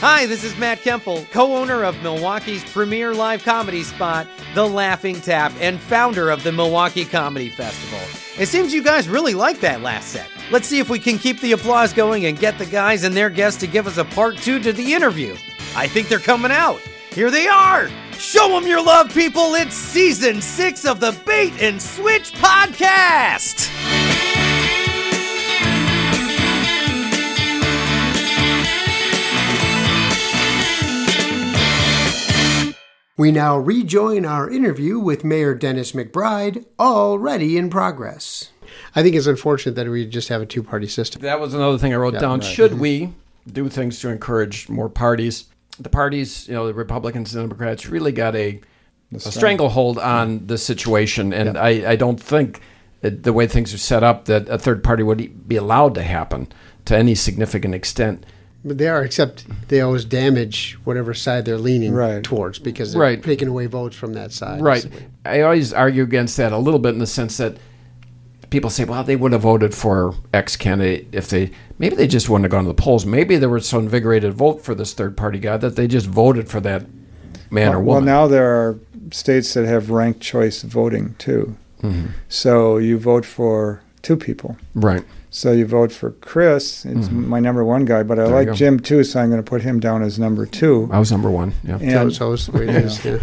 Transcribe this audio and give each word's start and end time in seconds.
Hi, 0.00 0.26
this 0.26 0.44
is 0.44 0.56
Matt 0.56 0.78
Kemple, 0.78 1.28
co 1.32 1.56
owner 1.56 1.82
of 1.82 2.00
Milwaukee's 2.04 2.62
premier 2.70 3.12
live 3.14 3.42
comedy 3.42 3.82
spot, 3.82 4.28
The 4.54 4.64
Laughing 4.64 5.20
Tap, 5.20 5.52
and 5.58 5.80
founder 5.80 6.30
of 6.30 6.44
the 6.44 6.52
Milwaukee 6.52 7.04
Comedy 7.04 7.48
Festival. 7.50 7.98
It 8.40 8.46
seems 8.46 8.72
you 8.72 8.80
guys 8.80 9.08
really 9.08 9.34
like 9.34 9.58
that 9.58 9.82
last 9.82 10.10
set. 10.10 10.28
Let's 10.52 10.68
see 10.68 10.78
if 10.78 10.88
we 10.88 11.00
can 11.00 11.18
keep 11.18 11.40
the 11.40 11.50
applause 11.50 11.92
going 11.92 12.26
and 12.26 12.38
get 12.38 12.58
the 12.58 12.66
guys 12.66 13.02
and 13.02 13.16
their 13.16 13.28
guests 13.28 13.58
to 13.58 13.66
give 13.66 13.88
us 13.88 13.98
a 13.98 14.04
part 14.04 14.36
two 14.36 14.60
to 14.60 14.72
the 14.72 14.94
interview. 14.94 15.34
I 15.74 15.88
think 15.88 16.06
they're 16.06 16.20
coming 16.20 16.52
out. 16.52 16.78
Here 17.10 17.32
they 17.32 17.48
are. 17.48 17.88
Show 18.12 18.50
them 18.50 18.68
your 18.68 18.80
love, 18.80 19.12
people. 19.12 19.56
It's 19.56 19.74
season 19.74 20.40
six 20.40 20.84
of 20.84 21.00
the 21.00 21.10
Bait 21.26 21.60
and 21.60 21.82
Switch 21.82 22.32
podcast. 22.34 23.97
We 33.18 33.32
now 33.32 33.58
rejoin 33.58 34.24
our 34.24 34.48
interview 34.48 35.00
with 35.00 35.24
Mayor 35.24 35.52
Dennis 35.52 35.90
McBride, 35.90 36.64
already 36.78 37.58
in 37.58 37.68
progress. 37.68 38.52
I 38.94 39.02
think 39.02 39.16
it's 39.16 39.26
unfortunate 39.26 39.74
that 39.74 39.88
we 39.88 40.06
just 40.06 40.28
have 40.28 40.40
a 40.40 40.46
two 40.46 40.62
party 40.62 40.86
system. 40.86 41.22
That 41.22 41.40
was 41.40 41.52
another 41.52 41.78
thing 41.78 41.92
I 41.92 41.96
wrote 41.96 42.14
down. 42.14 42.40
Should 42.42 42.70
mm-hmm. 42.70 42.80
we 42.80 43.12
do 43.50 43.68
things 43.68 43.98
to 44.00 44.08
encourage 44.08 44.68
more 44.68 44.88
parties? 44.88 45.46
The 45.80 45.88
parties, 45.88 46.46
you 46.46 46.54
know, 46.54 46.68
the 46.68 46.74
Republicans 46.74 47.34
and 47.34 47.42
Democrats 47.42 47.88
really 47.88 48.12
got 48.12 48.36
a, 48.36 48.60
a 49.12 49.18
stranglehold 49.18 49.98
on 49.98 50.46
the 50.46 50.56
situation. 50.56 51.32
And 51.32 51.58
I, 51.58 51.90
I 51.90 51.96
don't 51.96 52.22
think 52.22 52.60
the 53.00 53.32
way 53.32 53.48
things 53.48 53.74
are 53.74 53.78
set 53.78 54.04
up 54.04 54.26
that 54.26 54.48
a 54.48 54.58
third 54.58 54.84
party 54.84 55.02
would 55.02 55.48
be 55.48 55.56
allowed 55.56 55.96
to 55.96 56.04
happen 56.04 56.46
to 56.84 56.96
any 56.96 57.16
significant 57.16 57.74
extent. 57.74 58.24
But 58.64 58.76
they 58.78 58.88
are, 58.88 59.04
except 59.04 59.46
they 59.68 59.80
always 59.80 60.04
damage 60.04 60.78
whatever 60.84 61.14
side 61.14 61.44
they're 61.44 61.56
leaning 61.58 61.92
Right. 61.92 62.22
towards 62.24 62.58
because 62.58 62.92
they're 62.92 63.00
Right. 63.00 63.22
taking 63.22 63.48
away 63.48 63.66
votes 63.66 63.96
from 63.96 64.14
that 64.14 64.32
side. 64.32 64.60
Right. 64.60 64.86
I 65.24 65.40
always 65.42 65.72
argue 65.72 66.02
against 66.02 66.36
that 66.38 66.52
a 66.52 66.58
little 66.58 66.80
bit 66.80 66.92
in 66.92 66.98
the 66.98 67.06
sense 67.06 67.36
that 67.36 67.56
people 68.50 68.68
say, 68.70 68.84
well, 68.84 69.04
they 69.04 69.14
would 69.16 69.32
have 69.32 69.42
voted 69.42 69.74
for 69.74 70.14
X 70.34 70.56
candidate 70.56 71.06
if 71.12 71.28
they 71.28 71.50
maybe 71.78 71.94
they 71.94 72.08
just 72.08 72.28
wouldn't 72.28 72.44
have 72.46 72.50
gone 72.50 72.64
to 72.64 72.68
the 72.68 72.74
polls. 72.74 73.06
Maybe 73.06 73.36
they 73.36 73.46
were 73.46 73.60
so 73.60 73.78
invigorated 73.78 74.32
to 74.32 74.36
vote 74.36 74.62
for 74.64 74.74
this 74.74 74.92
third 74.92 75.16
party 75.16 75.38
guy 75.38 75.56
that 75.58 75.76
they 75.76 75.86
just 75.86 76.06
voted 76.06 76.48
for 76.48 76.58
that 76.60 76.84
man 77.50 77.72
or 77.72 77.78
woman. 77.80 77.86
Well, 77.86 78.00
now 78.00 78.26
there 78.26 78.48
are 78.48 78.78
states 79.12 79.54
that 79.54 79.66
have 79.66 79.88
ranked 79.90 80.20
choice 80.20 80.62
voting 80.62 81.14
too. 81.18 81.56
Mm-hmm. 81.82 82.06
So 82.28 82.78
you 82.78 82.98
vote 82.98 83.24
for 83.24 83.82
two 84.02 84.16
people. 84.16 84.56
right. 84.74 85.04
So 85.30 85.52
you 85.52 85.66
vote 85.66 85.92
for 85.92 86.12
Chris. 86.12 86.84
It's 86.86 87.10
my 87.10 87.38
number 87.38 87.62
one 87.64 87.84
guy, 87.84 88.02
but 88.02 88.18
I 88.18 88.22
Mm-hmm. 88.22 88.32
There 88.34 88.44
like. 88.46 88.56
Jim 88.56 88.80
too, 88.80 89.04
so 89.04 89.20
I'm 89.20 89.28
going 89.30 89.42
to 89.42 89.48
put 89.48 89.60
him 89.62 89.78
down 89.78 90.02
as 90.02 90.18
number 90.18 90.46
two. 90.46 90.88
I 90.90 90.98
was 90.98 91.12
number 91.12 91.30
one. 91.30 91.52
Yeah. 91.64 91.78
So, 91.78 91.84
And 91.84 92.14
so 92.14 92.32
it's 92.32 92.46
the 92.46 92.52
way 92.52 92.68
it 92.68 92.74
is. 92.76 93.04
Yeah. 93.04 93.18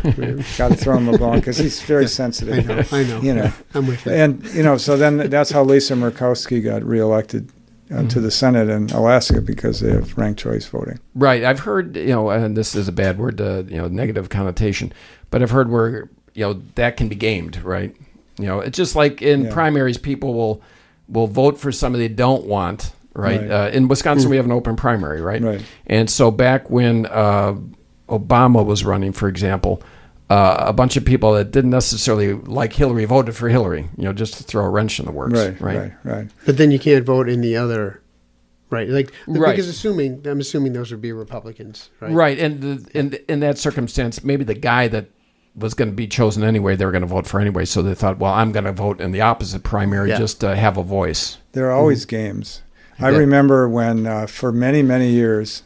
got 0.58 0.70
to 0.70 0.76
throw 0.76 0.98
him 0.98 1.10
a 1.10 1.18
bone 1.18 1.40
because 1.40 1.58
he's 1.58 1.82
very 1.82 2.08
sensitive. 2.08 2.70
I 2.70 2.74
know. 2.74 2.84
I 2.92 3.04
know. 3.04 3.22
You 3.22 3.34
know. 3.34 3.54
I'm 3.74 3.88
with 3.88 4.06
you. 4.06 4.12
And 4.12 4.46
you 4.54 4.62
know, 4.64 4.78
so 4.78 4.96
then 4.98 5.30
that's 5.30 5.50
how 5.52 5.64
Lisa 5.64 5.96
Murkowski 5.96 6.64
got 6.64 6.84
reelected 6.84 7.50
uh, 7.50 7.96
Mm-hmm. 7.96 8.08
to 8.10 8.20
the 8.20 8.32
Senate 8.32 8.68
in 8.70 8.90
Alaska 8.92 9.42
because 9.42 9.80
they 9.80 9.92
have 9.92 10.18
ranked 10.18 10.40
choice 10.40 10.66
voting. 10.66 11.00
Right. 11.14 11.44
I've 11.44 11.60
heard, 11.60 11.96
you 11.96 12.08
know, 12.08 12.30
and 12.32 12.56
this 12.58 12.74
is 12.76 12.88
a 12.88 12.92
bad 12.92 13.18
word, 13.20 13.40
uh, 13.42 13.64
you 13.68 13.78
know, 13.78 13.88
negative 13.88 14.30
connotation, 14.30 14.92
but 15.30 15.44
I've 15.44 15.52
heard 15.52 15.70
where, 15.70 16.10
you 16.34 16.46
know, 16.46 16.54
that 16.76 16.98
can 16.98 17.08
be 17.10 17.16
gamed, 17.16 17.62
right? 17.64 17.96
You 18.40 18.46
know, 18.48 18.60
it's 18.60 18.76
just 18.78 18.96
like 18.96 19.22
in 19.22 19.46
Yeah. 19.46 19.54
primaries, 19.54 19.98
people 20.00 20.34
will 20.34 20.62
will 21.08 21.28
vote 21.28 21.60
for 21.60 21.72
somebody 21.72 22.08
they 22.08 22.14
don't 22.14 22.46
want, 22.46 22.92
right? 23.14 23.42
Right. 23.42 23.52
Uh, 23.52 23.70
in 23.74 23.88
Wisconsin, 23.88 24.30
we 24.30 24.38
have 24.38 24.46
an 24.46 24.52
open 24.52 24.76
primary, 24.76 25.22
right? 25.22 25.42
Right. 25.42 25.64
And 25.88 26.10
so 26.10 26.32
back 26.32 26.70
when 26.70 27.06
uh, 27.08 27.56
Obama 28.10 28.66
was 28.66 28.84
running, 28.84 29.12
for 29.14 29.28
example, 29.28 29.82
uh, 30.30 30.56
a 30.60 30.74
bunch 30.74 30.98
of 30.98 31.06
people 31.06 31.34
that 31.34 31.52
didn't 31.52 31.70
necessarily 31.70 32.34
like 32.34 32.74
Hillary 32.74 33.06
voted 33.06 33.36
for 33.36 33.48
Hillary, 33.50 33.88
you 33.98 34.04
know, 34.06 34.14
just 34.14 34.36
to 34.36 34.44
throw 34.44 34.66
a 34.66 34.70
wrench 34.70 35.00
in 35.00 35.06
the 35.06 35.12
works, 35.12 35.34
Right, 35.34 35.62
right, 35.62 35.94
right. 36.04 36.28
But 36.46 36.58
then 36.58 36.72
you 36.72 36.80
can't 36.80 37.06
vote 37.06 37.30
in 37.30 37.42
the 37.42 37.56
other. 37.58 38.02
Right. 38.72 38.90
Like, 38.90 39.12
Right. 39.28 39.52
because 39.52 39.68
assuming, 39.68 40.26
I'm 40.26 40.40
assuming 40.40 40.74
those 40.74 40.90
would 40.90 41.02
be 41.02 41.12
Republicans. 41.12 41.92
Right. 42.00 42.12
Right, 42.12 42.40
and 42.40 42.62
the, 42.62 42.90
in 42.98 43.18
in 43.30 43.40
that 43.42 43.60
circumstance, 43.60 44.24
maybe 44.24 44.44
the 44.44 44.56
guy 44.56 44.88
that 44.88 45.06
was 45.58 45.74
going 45.74 45.90
to 45.90 45.96
be 45.96 46.08
chosen 46.08 46.44
anyway, 46.44 46.76
they 46.76 46.86
were 46.86 46.92
going 46.92 47.02
to 47.02 47.08
vote 47.08 47.28
for 47.28 47.40
anyway. 47.40 47.66
So 47.66 47.82
they 47.82 47.96
thought, 47.96 48.18
well, 48.20 48.34
I'm 48.34 48.52
going 48.52 48.66
to 48.66 48.72
vote 48.74 49.00
in 49.00 49.12
the 49.12 49.22
opposite 49.22 49.64
primary 49.64 50.10
Yeah. 50.10 50.18
just 50.18 50.40
to 50.42 50.56
have 50.56 50.78
a 50.78 50.84
voice. 50.84 51.38
There 51.54 51.68
are 51.68 51.72
always 51.72 52.06
games. 52.06 52.62
I 53.00 53.10
Yeah. 53.12 53.18
remember 53.20 53.68
when, 53.70 54.06
uh, 54.06 54.26
for 54.28 54.52
many, 54.52 54.82
many 54.82 55.10
years, 55.10 55.64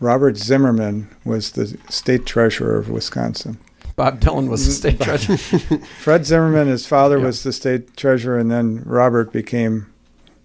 Robert 0.00 0.36
Zimmerman 0.36 1.08
was 1.24 1.52
the 1.52 1.76
state 1.88 2.26
treasurer 2.26 2.78
of 2.78 2.88
Wisconsin. 2.90 3.58
Bob 3.96 4.20
Dylan 4.20 4.48
was 4.48 4.66
the 4.66 4.72
state 4.72 5.00
treasurer. 5.00 5.36
Fred 6.00 6.26
Zimmerman, 6.26 6.68
his 6.68 6.86
father 6.86 7.18
Yeah. 7.18 7.26
was 7.26 7.42
the 7.42 7.52
state 7.52 7.96
treasurer, 7.96 8.38
and 8.38 8.50
then 8.50 8.82
Robert 8.84 9.32
became 9.32 9.86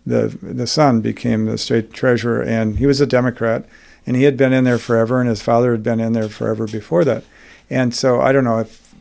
the 0.06 0.36
the 0.42 0.68
son 0.68 1.02
became 1.02 1.46
the 1.46 1.58
state 1.58 1.94
treasurer, 1.94 2.42
and 2.42 2.78
he 2.78 2.86
was 2.86 3.00
a 3.02 3.06
Democrat, 3.06 3.66
and 4.08 4.16
he 4.16 4.24
had 4.24 4.38
been 4.38 4.54
in 4.54 4.64
there 4.64 4.78
forever, 4.78 5.20
and 5.20 5.30
his 5.30 5.42
father 5.42 5.72
had 5.72 5.84
been 5.84 6.00
in 6.00 6.14
there 6.14 6.30
forever 6.30 6.66
before 6.68 7.04
that, 7.06 7.24
and 7.70 7.94
so 7.94 8.22
I 8.22 8.32
don't 8.32 8.44
know 8.44 8.60
if 8.60 8.94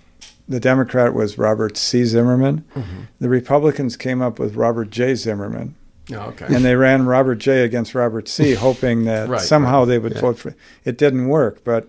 the 0.48 0.60
Democrat 0.60 1.12
was 1.14 1.36
Robert 1.38 1.76
C. 1.76 2.04
Zimmerman, 2.04 2.64
Mm-hmm. 2.74 3.00
the 3.20 3.28
Republicans 3.28 3.96
came 3.96 4.22
up 4.22 4.38
with 4.38 4.54
Robert 4.56 4.90
J. 4.90 5.14
Zimmerman, 5.14 5.74
oh, 6.12 6.16
okay. 6.30 6.46
and 6.46 6.64
they 6.64 6.74
ran 6.74 7.04
Robert 7.06 7.36
J. 7.36 7.64
against 7.64 7.94
Robert 7.94 8.28
C., 8.28 8.54
hoping 8.68 9.04
that 9.04 9.28
Right, 9.28 9.40
somehow 9.40 9.84
they 9.84 9.98
would 9.98 10.14
Yeah. 10.14 10.20
vote 10.20 10.38
for. 10.38 10.54
It 10.84 10.96
didn't 10.98 11.28
work, 11.28 11.62
but 11.64 11.86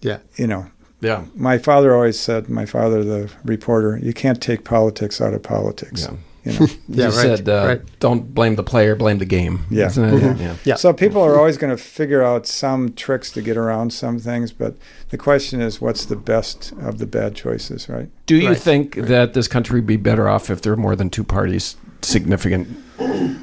Yeah. 0.00 0.18
you 0.36 0.46
know, 0.46 0.66
yeah, 1.00 1.24
my 1.34 1.58
father 1.58 1.94
always 1.94 2.18
said, 2.18 2.48
my 2.48 2.64
father, 2.66 3.04
the 3.04 3.30
reporter, 3.44 3.98
you 4.02 4.12
can't 4.12 4.40
take 4.40 4.64
politics 4.64 5.20
out 5.20 5.34
of 5.34 5.42
politics. 5.42 6.08
yeah. 6.10 6.16
You 6.48 6.60
know? 6.60 6.66
You 6.88 7.02
Yeah, 7.02 7.04
right, 7.06 7.12
said, 7.14 7.48
uh, 7.48 7.64
right. 7.66 7.80
don't 8.00 8.34
blame 8.34 8.56
the 8.56 8.62
player, 8.62 8.96
blame 8.96 9.18
the 9.18 9.24
game. 9.26 9.64
Yeah. 9.70 9.86
Isn't 9.86 10.04
it? 10.04 10.22
Mhm. 10.22 10.40
yeah. 10.40 10.54
Yeah. 10.64 10.74
So 10.76 10.92
people 10.92 11.22
are 11.22 11.36
always 11.38 11.56
going 11.58 11.76
to 11.76 11.82
figure 11.82 12.22
out 12.22 12.46
some 12.46 12.92
tricks 12.94 13.30
to 13.32 13.42
get 13.42 13.56
around 13.56 13.92
some 13.92 14.18
things, 14.18 14.52
but 14.52 14.74
the 15.10 15.18
question 15.18 15.60
is, 15.60 15.80
what's 15.80 16.04
the 16.06 16.16
best 16.16 16.72
of 16.80 16.98
the 16.98 17.06
bad 17.06 17.34
choices, 17.34 17.88
right? 17.88 18.08
Do 18.26 18.36
you 18.36 18.48
Right, 18.48 18.56
think 18.58 18.94
that 18.96 19.34
this 19.34 19.48
country 19.48 19.80
would 19.80 19.86
be 19.86 19.96
better 19.96 20.28
off 20.28 20.50
if 20.50 20.62
there 20.62 20.72
were 20.72 20.80
more 20.82 20.96
than 20.96 21.10
two 21.10 21.24
parties, 21.24 21.76
significant 22.02 22.68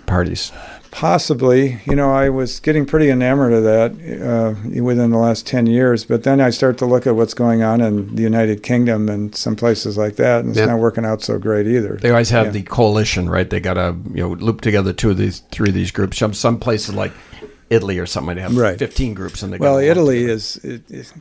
parties? 0.05 0.51
Possibly. 0.95 1.81
You 1.85 1.93
know, 1.97 2.09
I 2.13 2.29
was 2.29 2.61
getting 2.61 2.85
pretty 2.85 3.09
enamored 3.09 3.51
of 3.51 3.63
that 3.65 3.91
uh, 4.25 4.81
within 4.81 5.11
the 5.11 5.17
last 5.17 5.45
10 5.45 5.67
years, 5.67 6.05
but 6.05 6.23
then 6.23 6.39
I 6.39 6.51
start 6.51 6.77
to 6.77 6.85
look 6.85 7.05
at 7.05 7.17
what's 7.17 7.33
going 7.33 7.63
on 7.63 7.81
in 7.81 8.15
the 8.15 8.21
United 8.21 8.63
Kingdom 8.63 9.09
and 9.09 9.35
some 9.35 9.57
places 9.57 9.97
like 9.97 10.15
that, 10.15 10.39
and 10.39 10.51
it's 10.51 10.59
Yeah. 10.59 10.67
not 10.67 10.79
working 10.79 11.03
out 11.03 11.21
so 11.21 11.37
great 11.37 11.67
either. 11.67 11.97
They 12.01 12.11
always 12.11 12.29
have 12.29 12.45
Yeah. 12.45 12.51
the 12.53 12.61
coalition, 12.61 13.29
right? 13.29 13.49
They 13.49 13.59
got 13.59 13.73
to 13.73 13.93
you 14.13 14.21
know 14.23 14.29
loop 14.35 14.61
together 14.61 14.93
two 14.93 15.09
of 15.09 15.17
these, 15.17 15.41
three 15.51 15.67
of 15.67 15.75
these 15.75 15.91
groups. 15.91 16.17
Some 16.17 16.33
some 16.33 16.59
places 16.59 16.95
like 16.95 17.11
Italy 17.69 17.99
or 17.99 18.05
something, 18.05 18.35
they 18.37 18.41
have 18.43 18.55
Right. 18.55 18.79
fifteen 18.79 19.13
groups, 19.13 19.43
and 19.43 19.51
they 19.51 19.57
go. 19.57 19.65
Well, 19.65 19.77
Italy 19.79 20.23
is, 20.23 20.57
it, 20.63 20.81
it, 20.89 21.11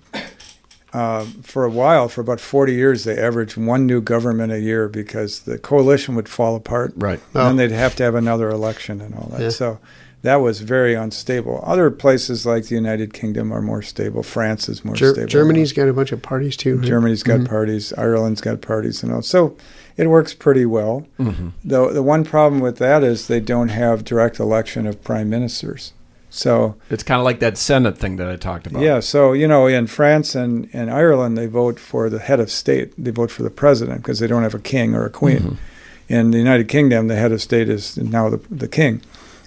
uh, 0.94 1.24
for 1.42 1.64
a 1.64 1.70
while, 1.70 2.08
for 2.08 2.20
about 2.22 2.40
40 2.40 2.72
years, 2.72 3.04
they 3.04 3.18
averaged 3.18 3.56
one 3.58 3.84
new 3.86 4.00
government 4.00 4.52
a 4.52 4.60
year 4.60 4.88
because 4.88 5.40
the 5.40 5.58
coalition 5.58 6.14
would 6.14 6.28
fall 6.28 6.54
apart. 6.56 6.92
right. 6.96 7.20
And 7.34 7.42
Oh. 7.42 7.44
then 7.48 7.56
they'd 7.56 7.72
have 7.72 7.94
to 7.96 8.02
have 8.04 8.14
another 8.14 8.48
election 8.48 9.00
and 9.00 9.14
all 9.14 9.28
that. 9.32 9.40
Yeah. 9.40 9.48
So 9.50 9.78
that 10.22 10.36
was 10.36 10.60
very 10.60 10.94
unstable. 10.94 11.62
Other 11.66 11.90
places 11.90 12.46
like 12.46 12.64
the 12.68 12.76
United 12.76 13.12
Kingdom 13.12 13.52
are 13.52 13.60
more 13.60 13.82
stable. 13.82 14.22
France 14.22 14.68
is 14.70 14.84
more 14.84 14.94
Ger- 14.94 15.12
stable. 15.12 15.28
Germany's 15.28 15.72
got 15.72 15.88
a 15.88 15.92
bunch 15.92 16.12
of 16.12 16.22
parties 16.22 16.56
too. 16.56 16.76
right? 16.78 16.86
Germany's 16.86 17.22
got 17.22 17.44
parties. 17.44 17.92
Ireland's 17.98 18.40
got 18.40 18.60
parties 18.62 19.02
and 19.02 19.12
all. 19.12 19.20
So 19.22 19.54
it 19.98 20.06
works 20.08 20.32
pretty 20.32 20.64
well. 20.64 21.06
Mm-hmm. 21.20 21.48
The 21.64 21.90
the 21.90 22.02
one 22.02 22.24
problem 22.24 22.62
with 22.62 22.78
that 22.78 23.02
is 23.04 23.26
they 23.26 23.40
don't 23.40 23.68
have 23.68 24.02
direct 24.04 24.38
election 24.40 24.86
of 24.86 25.02
prime 25.04 25.28
ministers. 25.28 25.92
So 26.36 26.74
It's 26.90 27.04
kind 27.04 27.20
of 27.20 27.24
like 27.24 27.38
that 27.40 27.56
Senate 27.56 27.96
thing 27.96 28.16
that 28.16 28.28
I 28.28 28.36
talked 28.36 28.66
about. 28.66 28.82
yeah, 28.82 29.00
so 29.00 29.32
you 29.32 29.46
know, 29.46 29.66
in 29.68 29.86
France 29.86 30.34
and, 30.34 30.68
and 30.72 30.90
Ireland, 30.90 31.38
they 31.38 31.46
vote 31.46 31.78
for 31.78 32.10
the 32.10 32.18
head 32.18 32.40
of 32.40 32.50
state. 32.50 32.92
They 32.98 33.12
vote 33.12 33.30
for 33.30 33.42
the 33.44 33.50
president 33.50 33.98
because 34.02 34.18
they 34.18 34.26
don't 34.26 34.42
have 34.42 34.54
a 34.54 34.58
king 34.58 34.94
or 34.94 35.04
a 35.06 35.10
queen. 35.10 35.38
Mm-hmm. 35.38 36.12
In 36.12 36.30
the 36.32 36.38
United 36.38 36.68
Kingdom, 36.68 37.08
the 37.08 37.16
head 37.16 37.32
of 37.32 37.40
state 37.40 37.68
is 37.68 37.96
now 37.96 38.28
the 38.30 38.40
the 38.50 38.68
king. 38.68 39.00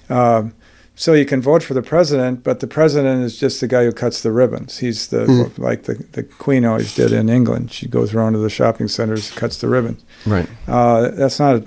Um, 0.09 0.53
so 0.95 1.13
you 1.13 1.25
can 1.25 1.41
vote 1.41 1.61
for 1.61 1.75
the 1.75 1.83
president, 1.83 2.43
but 2.43 2.59
the 2.59 2.65
president 2.67 3.23
is 3.23 3.37
just 3.37 3.61
the 3.61 3.67
guy 3.67 3.83
who 3.83 3.91
cuts 3.91 4.21
the 4.23 4.31
ribbons. 4.31 4.79
He's 4.79 5.07
the 5.09 5.25
Mm. 5.27 5.57
like 5.59 5.83
the, 5.83 5.95
the 6.13 6.23
queen 6.23 6.65
always 6.65 6.95
did 6.95 7.11
in 7.11 7.29
England. 7.29 7.71
She 7.71 7.87
goes 7.87 8.15
around 8.15 8.33
to 8.33 8.39
the 8.39 8.49
shopping 8.49 8.87
centers, 8.87 9.29
cuts 9.29 9.57
the 9.57 9.67
ribbons. 9.67 10.03
Right. 10.25 10.49
Uh, 10.67 11.09
that's 11.09 11.39
not 11.39 11.55
a, 11.57 11.63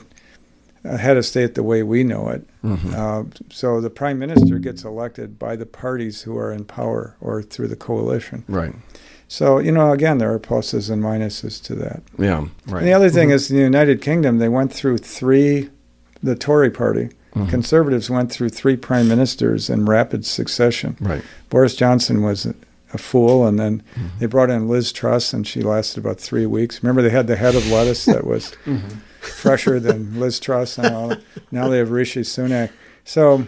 a 0.85 0.97
head 0.97 1.17
of 1.17 1.27
state 1.27 1.55
the 1.55 1.63
way 1.63 1.83
we 1.83 2.05
know 2.05 2.29
it. 2.29 2.47
Mm-hmm. 2.65 2.95
Uh, 2.95 3.25
so 3.51 3.81
the 3.81 3.91
prime 3.91 4.19
minister 4.19 4.59
gets 4.59 4.85
elected 4.85 5.39
by 5.39 5.57
the 5.57 5.67
parties 5.67 6.23
who 6.23 6.37
are 6.37 6.53
in 6.53 6.65
power 6.65 7.17
or 7.21 7.43
through 7.43 7.69
the 7.69 7.77
coalition. 7.77 8.45
Right. 8.49 8.75
So 9.29 9.59
you 9.59 9.73
know, 9.73 9.93
again, 9.93 10.19
there 10.19 10.33
are 10.33 10.39
pluses 10.39 10.91
and 10.91 11.03
minuses 11.03 11.63
to 11.65 11.75
that. 11.77 12.03
Yeah. 12.19 12.47
Right. 12.67 12.81
And 12.81 12.87
the 12.87 12.93
other 12.93 13.11
thing 13.11 13.31
is, 13.31 13.51
in 13.51 13.57
the 13.57 13.63
United 13.63 14.03
Kingdom, 14.03 14.39
they 14.39 14.49
went 14.49 14.73
through 14.73 14.99
three, 14.99 15.71
the 16.23 16.35
Tory 16.35 16.71
party 16.71 17.11
Conservatives 17.49 18.11
went 18.11 18.33
through 18.33 18.49
three 18.49 18.77
prime 18.77 19.07
ministers 19.07 19.71
in 19.71 19.85
rapid 19.87 20.27
succession. 20.27 20.97
Right. 21.01 21.23
Boris 21.49 21.77
Johnson 21.77 22.23
was 22.23 22.47
a, 22.47 22.55
a 22.93 22.99
fool, 22.99 23.47
and 23.47 23.59
then 23.59 23.83
they 24.19 24.27
brought 24.27 24.51
in 24.51 24.69
Liz 24.69 24.91
Truss, 24.91 25.33
and 25.33 25.47
she 25.47 25.63
lasted 25.63 26.01
about 26.01 26.19
three 26.19 26.47
weeks. 26.47 26.83
Remember, 26.83 27.03
they 27.03 27.11
had 27.11 27.29
the 27.29 27.37
head 27.37 27.55
of 27.55 27.71
lettuce 27.71 28.05
that 28.07 28.27
was 28.27 28.53
fresher 29.21 29.79
than 29.79 30.19
Liz 30.21 30.41
Truss, 30.41 30.79
and 30.79 30.95
all. 30.95 31.17
now 31.51 31.69
they 31.69 31.79
have 31.79 31.91
Rishi 31.91 32.23
Sunak. 32.23 32.71
So 33.05 33.47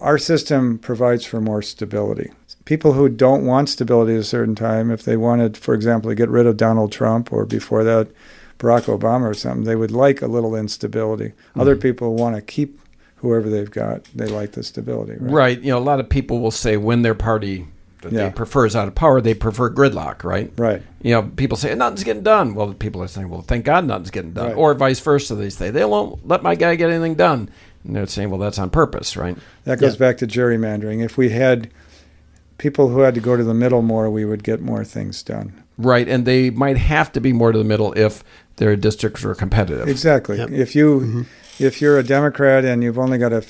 our 0.00 0.18
system 0.18 0.78
provides 0.78 1.24
for 1.24 1.40
more 1.40 1.62
stability. 1.62 2.30
People 2.64 2.92
who 2.92 3.08
don't 3.08 3.44
want 3.44 3.68
stability 3.68 4.14
at 4.14 4.20
a 4.20 4.24
certain 4.24 4.54
time, 4.54 4.90
if 4.90 5.02
they 5.02 5.16
wanted, 5.16 5.56
for 5.56 5.74
example, 5.74 6.10
to 6.10 6.14
get 6.14 6.28
rid 6.28 6.46
of 6.46 6.56
Donald 6.56 6.92
Trump 6.92 7.32
or 7.32 7.44
before 7.44 7.82
that 7.84 8.08
Barack 8.58 8.84
Obama 8.84 9.22
or 9.22 9.34
something, 9.34 9.64
they 9.64 9.74
would 9.74 9.90
like 9.90 10.22
a 10.22 10.28
little 10.28 10.54
instability. 10.54 11.32
Other 11.56 11.74
mm-hmm. 11.74 11.82
people 11.82 12.14
want 12.14 12.36
to 12.36 12.42
keep 12.42 12.78
whoever 13.16 13.48
they've 13.48 13.70
got. 13.70 14.04
They 14.14 14.26
like 14.26 14.52
the 14.52 14.62
stability, 14.62 15.12
right? 15.12 15.32
Right. 15.32 15.60
You 15.60 15.72
know, 15.72 15.78
a 15.78 15.80
lot 15.80 16.00
of 16.00 16.08
people 16.08 16.40
will 16.40 16.52
say 16.52 16.76
when 16.76 17.02
their 17.02 17.14
party 17.14 17.66
Yeah. 18.10 18.28
they 18.28 18.30
prefer 18.30 18.66
is 18.66 18.74
out 18.74 18.88
of 18.88 18.94
power, 18.94 19.20
they 19.20 19.34
prefer 19.34 19.70
gridlock, 19.70 20.24
right? 20.24 20.52
Right. 20.56 20.82
You 21.02 21.12
know, 21.12 21.22
people 21.22 21.56
say 21.56 21.74
nothing's 21.74 22.04
getting 22.04 22.22
done. 22.22 22.54
Well, 22.54 22.72
people 22.74 23.02
are 23.02 23.08
saying, 23.08 23.28
well, 23.28 23.42
thank 23.42 23.64
God 23.64 23.84
nothing's 23.84 24.10
getting 24.10 24.32
done. 24.32 24.48
Right. 24.48 24.56
Or 24.56 24.74
vice 24.74 25.00
versa. 25.00 25.34
They 25.34 25.50
say 25.50 25.70
they 25.70 25.84
won't 25.84 26.26
let 26.26 26.42
my 26.42 26.54
guy 26.54 26.74
get 26.74 26.90
anything 26.90 27.14
done, 27.14 27.50
and 27.84 27.94
they're 27.94 28.06
saying, 28.06 28.30
well, 28.30 28.40
that's 28.40 28.58
on 28.58 28.70
purpose, 28.70 29.16
right? 29.16 29.36
That 29.64 29.78
goes 29.78 29.96
back 29.96 30.18
to 30.18 30.26
gerrymandering. 30.26 31.04
If 31.04 31.16
we 31.16 31.30
had 31.30 31.70
people 32.58 32.88
who 32.88 33.00
had 33.00 33.14
to 33.14 33.20
go 33.20 33.36
to 33.36 33.44
the 33.44 33.54
middle 33.54 33.82
more, 33.82 34.08
we 34.08 34.24
would 34.24 34.42
get 34.44 34.60
more 34.60 34.84
things 34.84 35.22
done. 35.22 35.62
Right, 35.78 36.08
and 36.08 36.26
they 36.26 36.50
might 36.50 36.76
have 36.76 37.10
to 37.12 37.20
be 37.20 37.32
more 37.32 37.50
to 37.50 37.58
the 37.58 37.64
middle 37.64 37.92
if 37.94 38.22
their 38.56 38.76
districts 38.76 39.24
are 39.24 39.34
competitive. 39.34 39.88
Exactly. 39.88 40.38
If 40.40 40.74
you 40.74 41.26
if 41.58 41.80
you're 41.80 41.98
a 41.98 42.02
Democrat 42.02 42.64
and 42.64 42.82
you've 42.82 42.98
only 42.98 43.18
got 43.18 43.32
a 43.32 43.40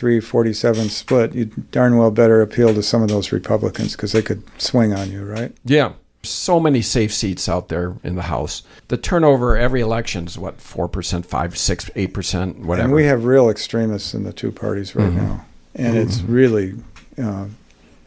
53-47 0.00 0.90
split, 0.90 1.34
you 1.34 1.46
darn 1.70 1.96
well 1.96 2.10
better 2.10 2.40
appeal 2.42 2.74
to 2.74 2.82
some 2.82 3.02
of 3.02 3.08
those 3.08 3.32
Republicans 3.32 3.92
because 3.92 4.12
they 4.12 4.22
could 4.22 4.42
swing 4.60 4.92
on 4.92 5.10
you, 5.10 5.24
right? 5.24 5.54
Yeah. 5.64 5.92
So 6.24 6.60
many 6.60 6.82
safe 6.82 7.12
seats 7.12 7.48
out 7.48 7.68
there 7.68 7.94
in 8.04 8.14
the 8.14 8.22
House. 8.22 8.62
The 8.88 8.96
turnover 8.96 9.56
every 9.56 9.80
election 9.80 10.26
is 10.26 10.38
what, 10.38 10.58
4%, 10.58 11.26
5 11.26 11.58
6 11.58 11.84
8%, 11.90 12.58
whatever. 12.60 12.84
And 12.86 12.94
we 12.94 13.04
have 13.06 13.24
real 13.24 13.50
extremists 13.50 14.14
in 14.14 14.22
the 14.24 14.32
two 14.32 14.52
parties 14.52 14.94
right 14.94 15.08
Mm-hmm. 15.10 15.16
now, 15.26 15.44
and 15.74 15.96
it's 15.96 16.20
really 16.22 16.74
uh, 17.20 17.46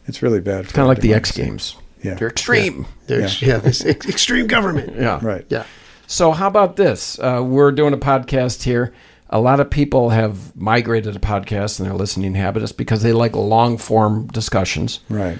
it's 0.06 0.22
really 0.22 0.40
bad. 0.40 0.66
kind 0.68 0.84
of 0.84 0.88
like 0.88 1.00
the 1.00 1.12
X 1.14 1.30
Games. 1.32 1.76
Yeah. 2.02 2.14
They're 2.14 2.28
extreme. 2.28 2.86
There's 3.06 3.42
yeah, 3.42 3.58
this 3.58 3.84
ex- 3.84 4.08
extreme 4.08 4.46
government. 4.46 4.94
Yeah. 4.96 5.18
Right. 5.22 5.44
Yeah. 5.50 5.64
So, 6.06 6.32
how 6.32 6.46
about 6.46 6.76
this? 6.76 7.18
Uh, 7.18 7.42
we're 7.44 7.72
doing 7.72 7.92
a 7.92 7.98
podcast 7.98 8.62
here. 8.62 8.92
A 9.30 9.40
lot 9.40 9.58
of 9.58 9.68
people 9.70 10.10
have 10.10 10.54
migrated 10.56 11.14
to 11.14 11.20
podcasts 11.20 11.80
and 11.80 11.88
their 11.88 11.96
listening 11.96 12.34
habits 12.34 12.70
because 12.72 13.02
they 13.02 13.12
like 13.12 13.34
long 13.34 13.76
form 13.76 14.28
discussions. 14.28 15.00
Right. 15.08 15.38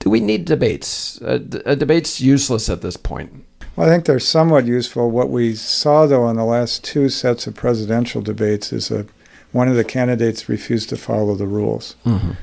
Do 0.00 0.10
we 0.10 0.18
need 0.20 0.44
debates? 0.44 1.20
Uh, 1.22 1.38
d- 1.38 1.60
a 1.64 1.76
debate's 1.76 2.20
useless 2.20 2.68
at 2.68 2.82
this 2.82 2.96
point. 2.96 3.44
Well, 3.76 3.86
I 3.88 3.92
think 3.92 4.06
they're 4.06 4.18
somewhat 4.18 4.66
useful. 4.66 5.10
What 5.10 5.30
we 5.30 5.54
saw, 5.54 6.06
though, 6.06 6.28
in 6.28 6.36
the 6.36 6.44
last 6.44 6.82
two 6.82 7.08
sets 7.08 7.46
of 7.46 7.54
presidential 7.54 8.22
debates 8.22 8.72
is 8.72 8.88
that 8.88 9.06
one 9.52 9.68
of 9.68 9.76
the 9.76 9.84
candidates 9.84 10.48
refused 10.48 10.88
to 10.88 10.96
follow 10.96 11.34
the 11.36 11.46
rules. 11.46 11.94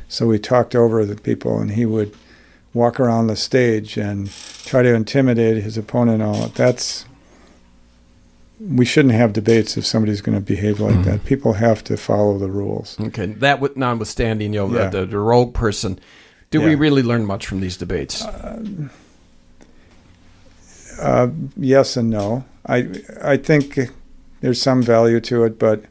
So 0.07 0.27
we 0.27 0.39
talked 0.39 0.75
over 0.75 1.05
the 1.05 1.15
people, 1.15 1.59
and 1.59 1.71
he 1.71 1.85
would 1.85 2.15
walk 2.73 2.99
around 2.99 3.27
the 3.27 3.35
stage 3.35 3.97
and 3.97 4.31
try 4.65 4.81
to 4.81 4.93
intimidate 4.93 5.61
his 5.61 5.77
opponent. 5.77 6.21
and 6.21 6.31
All 6.35 6.47
that's 6.47 7.05
we 8.69 8.85
shouldn't 8.85 9.13
have 9.13 9.33
debates 9.33 9.77
if 9.77 9.85
somebody's 9.85 10.21
going 10.21 10.37
to 10.37 10.43
behave 10.43 10.79
like 10.79 11.03
that. 11.03 11.15
Mm-hmm. 11.15 11.27
People 11.27 11.53
have 11.53 11.83
to 11.85 11.97
follow 11.97 12.37
the 12.37 12.49
rules. 12.49 12.97
Okay, 12.99 13.25
that 13.25 13.59
with- 13.59 13.75
notwithstanding, 13.75 14.53
you 14.53 14.67
know, 14.67 14.73
Yeah. 14.73 14.89
the, 14.89 15.05
the 15.05 15.19
rogue 15.19 15.53
person. 15.53 15.99
Do 16.51 16.61
we 16.61 16.75
really 16.75 17.01
learn 17.01 17.25
much 17.25 17.47
from 17.47 17.61
these 17.61 17.77
debates? 17.77 18.23
Uh, 18.23 18.63
uh, 21.01 21.29
yes 21.57 21.97
and 21.97 22.11
no. 22.11 22.45
I 22.67 22.89
I 23.23 23.37
think 23.37 23.79
there's 24.41 24.61
some 24.61 24.83
value 24.83 25.19
to 25.21 25.43
it, 25.45 25.57
but 25.57 25.85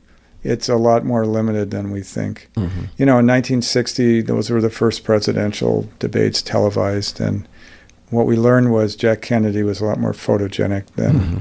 it's 0.45 0.69
a 0.69 0.77
lot 0.77 1.05
more 1.05 1.27
limited 1.27 1.73
than 1.73 1.91
we 1.91 2.01
think. 2.01 2.49
Mm-hmm. 2.57 2.85
You 2.97 3.07
know, 3.07 3.19
in 3.19 3.27
1960, 3.27 4.23
those 4.23 4.51
were 4.51 4.61
the 4.61 4.71
first 4.71 5.03
presidential 5.03 5.89
debates 5.99 6.43
televised, 6.43 7.21
and 7.21 7.47
what 8.11 8.27
we 8.27 8.37
learned 8.37 8.73
was 8.73 8.95
Jack 8.95 9.21
Kennedy 9.21 9.63
was 9.65 9.81
a 9.81 9.85
lot 9.85 9.99
more 9.99 10.13
photogenic 10.13 10.87
than 10.95 11.19
mm-hmm. 11.21 11.39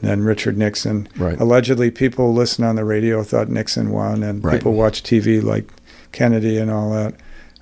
Than 0.00 0.22
Richard 0.24 0.56
Nixon. 0.56 1.08
Right. 1.16 1.38
Allegedly, 1.40 1.90
people 1.90 2.32
who 2.32 2.38
listened 2.38 2.66
on 2.66 2.76
the 2.76 2.84
radio 2.84 3.22
thought 3.24 3.48
Nixon 3.48 3.90
won, 3.90 4.22
and 4.22 4.44
Right. 4.44 4.54
people 4.58 4.72
watched 4.74 5.04
TV 5.06 5.40
like 5.40 5.68
Kennedy 6.12 6.58
and 6.58 6.70
all 6.70 6.90
that. 6.92 7.14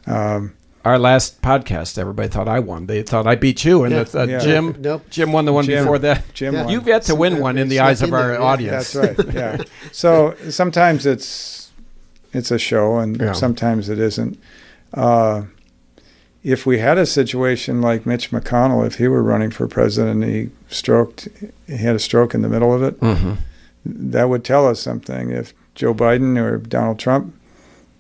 Um, 0.07 0.53
Our 0.85 1.01
last 1.01 1.43
podcast, 1.43 1.99
everybody 1.99 2.29
thought 2.29 2.47
I 2.47 2.61
won. 2.61 2.87
They 2.87 3.03
thought 3.03 3.27
I 3.27 3.35
beat 3.35 3.65
you, 3.65 3.83
and 3.83 3.93
Yeah. 3.93 4.03
it's, 4.03 4.15
uh, 4.15 4.27
Yeah. 4.29 4.39
Jim. 4.39 4.77
Nope. 4.79 5.03
Jim 5.11 5.33
won 5.33 5.45
the 5.45 5.53
one 5.53 5.65
Jim- 5.65 5.83
before 5.83 5.99
that. 5.99 6.23
Jim 6.33 6.55
Yeah. 6.55 6.63
won. 6.63 6.73
You've 6.73 6.87
yet 6.87 7.03
to 7.05 7.17
win 7.17 7.41
one 7.41 7.59
in 7.59 7.69
the 7.69 7.81
eyes 7.81 8.03
of 8.03 8.13
our 8.13 8.29
there, 8.29 8.41
audience. 8.43 8.93
That's 8.93 9.19
right. 9.19 9.27
Yeah. 9.35 9.57
So 9.91 10.35
sometimes 10.49 11.05
it's 11.07 11.71
it's 12.33 12.51
a 12.53 12.59
show, 12.59 12.99
and 12.99 13.19
Yeah. 13.21 13.33
sometimes 13.33 13.89
it 13.89 13.99
isn't. 13.99 14.39
Uh, 14.95 15.43
if 16.55 16.65
we 16.65 16.79
had 16.79 16.97
a 16.99 17.07
situation 17.07 17.81
like 17.83 18.07
Mitch 18.07 18.31
McConnell, 18.31 18.87
if 18.87 18.95
he 18.99 19.09
were 19.09 19.23
running 19.23 19.51
for 19.51 19.67
president, 19.67 20.23
and 20.23 20.33
he 20.33 20.51
stroked, 20.69 21.29
he 21.67 21.77
had 21.77 21.97
a 21.97 21.99
stroke 21.99 22.35
in 22.37 22.43
the 22.43 22.49
middle 22.49 22.73
of 22.73 22.83
it. 22.83 22.95
hmm 23.01 23.33
That 23.85 24.29
would 24.29 24.45
tell 24.45 24.67
us 24.69 24.79
something. 24.81 25.31
If 25.31 25.53
Joe 25.75 25.93
Biden 25.95 26.39
or 26.39 26.59
Donald 26.59 26.99
Trump 26.99 27.35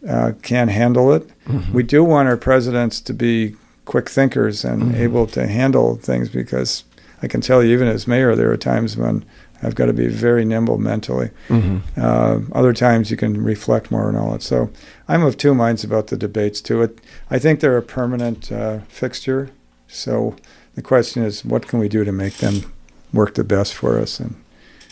uh, 0.08 0.32
can't 0.42 0.70
handle 0.70 1.12
it, 1.12 1.28
we 1.72 1.82
do 1.82 2.04
want 2.04 2.28
our 2.28 2.36
presidents 2.36 3.00
to 3.02 3.12
be 3.12 3.54
quick 3.84 4.08
thinkers 4.08 4.64
and 4.64 4.94
able 4.96 5.26
to 5.28 5.46
handle 5.46 5.96
things 5.96 6.28
because 6.28 6.84
I 7.22 7.28
can 7.28 7.40
tell 7.40 7.62
you, 7.62 7.72
even 7.72 7.88
as 7.88 8.06
mayor, 8.06 8.34
there 8.34 8.50
are 8.50 8.56
times 8.56 8.96
when 8.96 9.24
I've 9.62 9.74
got 9.74 9.86
to 9.86 9.92
be 9.92 10.06
very 10.06 10.44
nimble 10.44 10.78
mentally. 10.78 11.30
hmm 11.48 11.78
Uh, 11.96 12.40
other 12.52 12.72
times 12.72 13.10
you 13.10 13.16
can 13.16 13.42
reflect 13.42 13.90
more 13.90 14.08
and 14.08 14.16
all 14.18 14.32
that. 14.32 14.42
So 14.42 14.70
I'm 15.08 15.22
of 15.22 15.36
two 15.36 15.54
minds 15.54 15.84
about 15.84 16.08
the 16.08 16.16
debates 16.16 16.60
too. 16.60 16.82
It, 16.82 17.00
I 17.30 17.38
think 17.38 17.60
they're 17.60 17.78
a 17.78 17.82
permanent 17.82 18.52
uh, 18.52 18.80
fixture. 18.88 19.50
So 19.88 20.36
the 20.74 20.82
question 20.82 21.22
is, 21.24 21.44
what 21.44 21.66
can 21.68 21.78
we 21.78 21.88
do 21.88 22.04
to 22.04 22.12
make 22.12 22.36
them 22.36 22.72
work 23.12 23.34
the 23.34 23.44
best 23.44 23.72
for 23.74 23.98
us? 23.98 24.20
And 24.20 24.34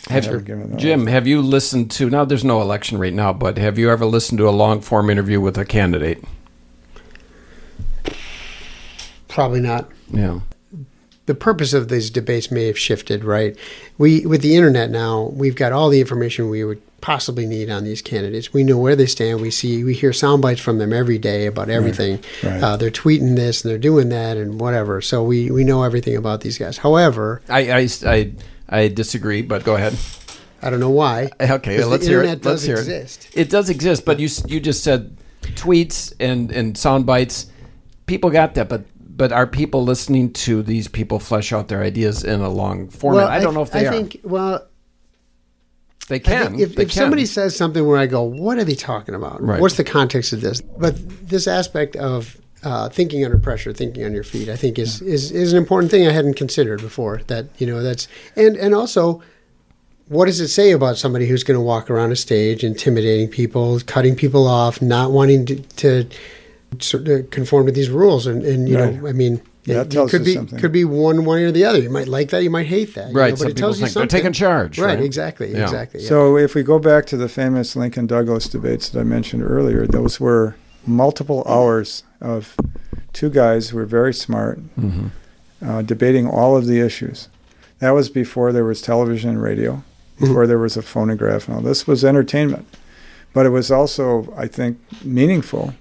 Have 0.09 0.25
haven't 0.25 0.45
given 0.45 0.71
those. 0.71 0.81
Jim, 0.81 1.07
have 1.07 1.27
you 1.27 1.41
listened 1.41 1.91
to? 1.91 2.09
Now, 2.09 2.25
there's 2.25 2.43
no 2.43 2.61
election 2.61 2.97
right 2.97 3.13
now, 3.13 3.33
but 3.33 3.57
have 3.57 3.77
you 3.77 3.91
ever 3.91 4.05
listened 4.05 4.39
to 4.39 4.49
a 4.49 4.51
long 4.51 4.81
form 4.81 5.09
interview 5.09 5.39
with 5.39 5.57
a 5.57 5.65
candidate? 5.65 6.23
Probably 9.27 9.61
not. 9.61 9.89
Yeah. 10.11 10.39
The 11.25 11.35
purpose 11.35 11.73
of 11.73 11.89
these 11.89 12.09
debates 12.09 12.51
may 12.51 12.67
have 12.67 12.77
shifted, 12.77 13.23
right? 13.23 13.57
We 13.97 14.25
with 14.25 14.41
the 14.41 14.55
internet 14.55 14.89
now, 14.91 15.23
we've 15.33 15.55
got 15.55 15.71
all 15.71 15.89
the 15.89 15.99
information 15.99 16.49
we 16.49 16.63
would 16.63 16.81
possibly 17.01 17.45
need 17.45 17.69
on 17.69 17.83
these 17.83 18.01
candidates. 18.01 18.51
We 18.51 18.63
know 18.63 18.77
where 18.79 18.95
they 18.95 19.05
stand. 19.05 19.39
We 19.39 19.51
see, 19.51 19.83
we 19.83 19.93
hear 19.93 20.11
sound 20.11 20.41
bites 20.41 20.59
from 20.61 20.79
them 20.79 20.91
every 20.91 21.19
day 21.19 21.45
about 21.45 21.69
everything. 21.69 22.23
right. 22.43 22.63
Uh, 22.63 22.77
they're 22.77 22.89
tweeting 22.89 23.35
this 23.35 23.63
and 23.63 23.69
they're 23.71 23.77
doing 23.77 24.09
that 24.09 24.37
and 24.37 24.59
whatever. 24.59 25.01
So 25.01 25.23
we 25.23 25.51
we 25.51 25.63
know 25.63 25.83
everything 25.83 26.15
about 26.15 26.41
these 26.41 26.57
guys. 26.57 26.77
However, 26.77 27.41
I, 27.49 27.71
I, 27.71 27.87
I, 28.05 28.31
I 28.69 28.87
disagree, 28.87 29.41
but 29.41 29.63
go 29.63 29.75
ahead. 29.75 29.95
I 30.61 30.71
don't 30.71 30.79
know 30.79 30.89
why. 30.89 31.29
Okay, 31.39 31.83
let's 31.83 32.05
the 32.05 32.09
hear 32.09 32.21
internet 32.23 32.39
it. 32.39 32.45
Let's 32.45 32.61
does 32.61 32.63
hear 32.63 32.77
exist. 32.77 33.29
it. 33.33 33.41
It 33.41 33.49
does 33.49 33.69
exist, 33.69 34.03
but 34.03 34.19
you 34.19 34.29
you 34.47 34.59
just 34.59 34.83
said 34.83 35.15
tweets 35.41 36.13
and 36.19 36.51
and 36.51 36.75
sound 36.77 37.05
bites. 37.05 37.47
People 38.07 38.31
got 38.31 38.55
that, 38.55 38.67
but 38.69 38.83
but 39.15 39.31
are 39.31 39.47
people 39.47 39.83
listening 39.83 40.33
to 40.33 40.61
these 40.61 40.87
people 40.87 41.19
flesh 41.19 41.53
out 41.53 41.67
their 41.67 41.81
ideas 41.81 42.23
in 42.23 42.41
a 42.41 42.49
long 42.49 42.89
format? 42.89 43.29
I 43.29 43.39
don't 43.39 43.53
know 43.53 43.61
if 43.61 43.71
they 43.71 43.85
are. 43.87 43.91
I 43.91 43.95
are. 43.95 43.97
think 43.97 44.19
well, 44.23 44.67
they 46.09 46.19
can. 46.19 46.59
if, 46.59 46.75
They 46.75 46.83
if 46.83 46.89
can. 46.89 46.97
somebody 46.97 47.25
says 47.25 47.55
something 47.55 47.85
where 47.85 47.97
I 47.97 48.05
go, 48.05 48.23
what 48.23 48.57
are 48.57 48.63
they 48.63 48.75
talking 48.75 49.15
about? 49.15 49.41
Right. 49.41 49.59
What's 49.61 49.77
the 49.77 49.83
context 49.83 50.33
of 50.33 50.41
this? 50.41 50.61
But 50.61 50.95
this 51.27 51.47
aspect 51.47 51.95
of 51.95 52.37
uh, 52.63 52.89
thinking 52.89 53.23
under 53.23 53.37
pressure, 53.37 53.73
thinking 53.73 54.03
on 54.03 54.13
your 54.13 54.23
feet, 54.23 54.49
I 54.49 54.55
think 54.55 54.77
is, 54.77 55.01
is 55.01 55.31
is 55.31 55.53
an 55.53 55.57
important 55.57 55.91
thing 55.91 56.07
I 56.07 56.11
hadn't 56.11 56.35
considered 56.35 56.81
before. 56.81 57.21
That 57.27 57.47
you 57.57 57.67
know 57.67 57.81
that's 57.81 58.07
and 58.35 58.57
and 58.57 58.75
also. 58.75 59.21
What 60.07 60.25
does 60.25 60.39
it 60.39 60.49
say 60.49 60.69
about 60.69 60.99
somebody 60.99 61.25
who's 61.25 61.43
going 61.43 61.57
to 61.57 61.65
walk 61.65 61.89
around 61.89 62.11
a 62.11 62.15
stage, 62.15 62.63
intimidating 62.63 63.27
people, 63.27 63.79
cutting 63.87 64.15
people 64.15 64.47
off, 64.47 64.79
not 64.79 65.09
wanting 65.09 65.47
to, 65.47 65.55
to 65.55 66.07
sort 66.79 67.07
of 67.07 67.29
conform 67.29 67.65
to 67.67 67.71
these 67.71 67.89
rules? 67.89 68.27
And, 68.27 68.43
and 68.43 68.67
you 68.69 68.77
Right. 68.77 69.01
know, 69.01 69.07
I 69.07 69.13
mean, 69.13 69.41
That 69.65 69.87
it, 69.87 69.91
tells 69.91 70.11
could 70.11 70.23
be 70.25 70.33
something. 70.35 70.59
could 70.59 70.71
be 70.71 70.85
one 70.85 71.25
way 71.25 71.43
or 71.43 71.51
the 71.51 71.65
other. 71.65 71.79
You 71.79 71.89
might 71.89 72.07
like 72.07 72.29
that, 72.29 72.43
you 72.43 72.49
might 72.51 72.67
hate 72.67 72.93
that. 72.95 73.09
you 73.11 73.15
Right, 73.17 73.29
know, 73.31 73.35
some 73.35 73.45
but 73.47 73.51
it 73.51 73.57
tells 73.57 73.79
you 73.79 73.87
think 73.87 73.95
they're 73.95 74.19
taking 74.19 74.31
charge, 74.33 74.77
right? 74.79 74.99
Exactly. 74.99 75.51
Yeah. 75.51 75.63
Exactly. 75.63 76.01
yeah. 76.01 76.09
So 76.09 76.37
if 76.37 76.53
we 76.55 76.61
go 76.63 76.77
back 76.79 77.05
to 77.07 77.17
the 77.17 77.27
famous 77.29 77.75
Lincoln 77.75 78.05
Douglas 78.07 78.47
debates 78.47 78.89
that 78.89 78.99
I 78.99 79.03
mentioned 79.03 79.43
earlier, 79.43 79.87
those 79.87 80.19
were 80.19 80.55
multiple 80.85 81.43
hours 81.47 82.03
of 82.21 82.55
two 83.13 83.29
guys 83.29 83.69
who 83.69 83.77
were 83.77 83.85
very 83.87 84.13
smart, 84.13 84.59
Mm-hmm. 84.79 85.07
uh, 85.67 85.81
debating 85.81 86.27
all 86.27 86.55
of 86.55 86.67
the 86.67 86.79
issues. 86.79 87.27
That 87.79 87.91
was 87.91 88.09
before 88.09 88.51
there 88.53 88.65
was 88.65 88.81
television 88.81 89.29
and 89.31 89.41
radio, 89.41 89.71
Mm-hmm. 90.17 90.27
before 90.27 90.45
there 90.47 90.59
was 90.59 90.77
a 90.77 90.81
phonograph 90.81 91.47
and 91.47 91.57
all. 91.57 91.61
This 91.63 91.87
was 91.87 92.05
entertainment. 92.05 92.65
but 93.33 93.45
it 93.45 93.49
was 93.49 93.69
also, 93.71 94.31
I 94.37 94.47
think, 94.47 94.77
meaningful 95.03 95.73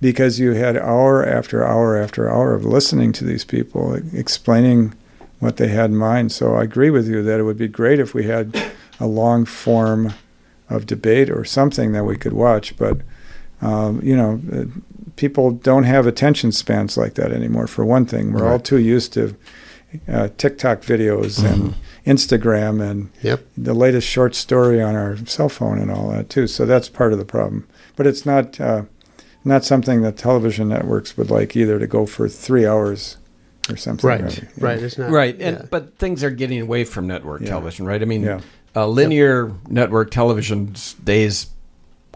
because 0.00 0.38
you 0.38 0.52
had 0.52 0.76
hour 0.76 1.24
after 1.24 1.64
hour 1.64 1.96
after 1.96 2.30
hour 2.30 2.54
of 2.54 2.64
listening 2.64 3.12
to 3.12 3.24
these 3.24 3.44
people 3.44 3.94
explaining 4.12 4.94
what 5.38 5.56
they 5.56 5.68
had 5.68 5.90
in 5.90 5.96
mind. 5.96 6.32
So 6.32 6.54
I 6.54 6.64
agree 6.64 6.90
with 6.90 7.08
you 7.08 7.22
that 7.22 7.40
it 7.40 7.44
would 7.44 7.58
be 7.58 7.68
great 7.68 7.98
if 7.98 8.14
we 8.14 8.24
had 8.24 8.72
a 9.00 9.06
long 9.06 9.44
form 9.44 10.14
of 10.68 10.86
debate 10.86 11.30
or 11.30 11.44
something 11.44 11.92
that 11.92 12.04
we 12.04 12.16
could 12.16 12.32
watch. 12.32 12.76
But 12.76 12.98
um, 13.62 14.00
you 14.02 14.16
know, 14.16 14.40
uh, 14.52 14.64
people 15.16 15.50
don't 15.50 15.84
have 15.84 16.06
attention 16.06 16.52
spans 16.52 16.96
like 16.96 17.14
that 17.14 17.32
anymore. 17.32 17.66
For 17.66 17.84
one 17.84 18.06
thing, 18.06 18.32
we're 18.32 18.42
right. 18.42 18.52
all 18.52 18.60
too 18.60 18.78
used 18.78 19.12
to 19.14 19.34
uh, 20.08 20.28
TikTok 20.36 20.82
videos 20.82 21.40
mm-hmm. 21.40 21.46
and 21.46 21.74
Instagram 22.06 22.82
and 22.82 23.10
yep. 23.22 23.44
the 23.56 23.74
latest 23.74 24.06
short 24.06 24.34
story 24.34 24.82
on 24.82 24.94
our 24.94 25.16
cell 25.26 25.48
phone 25.48 25.78
and 25.78 25.90
all 25.90 26.10
that 26.10 26.28
too. 26.28 26.46
So 26.46 26.66
that's 26.66 26.88
part 26.88 27.12
of 27.12 27.18
the 27.18 27.24
problem. 27.24 27.66
But 27.94 28.06
it's 28.06 28.26
not 28.26 28.60
uh, 28.60 28.82
not 29.46 29.64
something 29.64 30.02
that 30.02 30.16
television 30.16 30.68
networks 30.68 31.16
would 31.16 31.30
like 31.30 31.56
either 31.56 31.78
to 31.78 31.86
go 31.86 32.04
for 32.04 32.28
three 32.28 32.66
hours 32.66 33.16
or 33.70 33.76
something. 33.76 34.08
Right, 34.08 34.22
right. 34.22 34.44
right. 34.58 34.82
It's 34.82 34.98
not 34.98 35.10
right. 35.10 35.40
And 35.40 35.58
yeah. 35.58 35.66
but 35.70 35.96
things 35.98 36.22
are 36.24 36.30
getting 36.30 36.60
away 36.60 36.84
from 36.84 37.06
network 37.06 37.42
yeah. 37.42 37.48
television, 37.48 37.86
right? 37.86 38.02
I 38.02 38.04
mean, 38.04 38.22
yeah. 38.22 38.40
uh, 38.74 38.86
linear 38.86 39.48
yep. 39.48 39.56
network 39.68 40.10
television's 40.10 40.94
days 40.94 41.48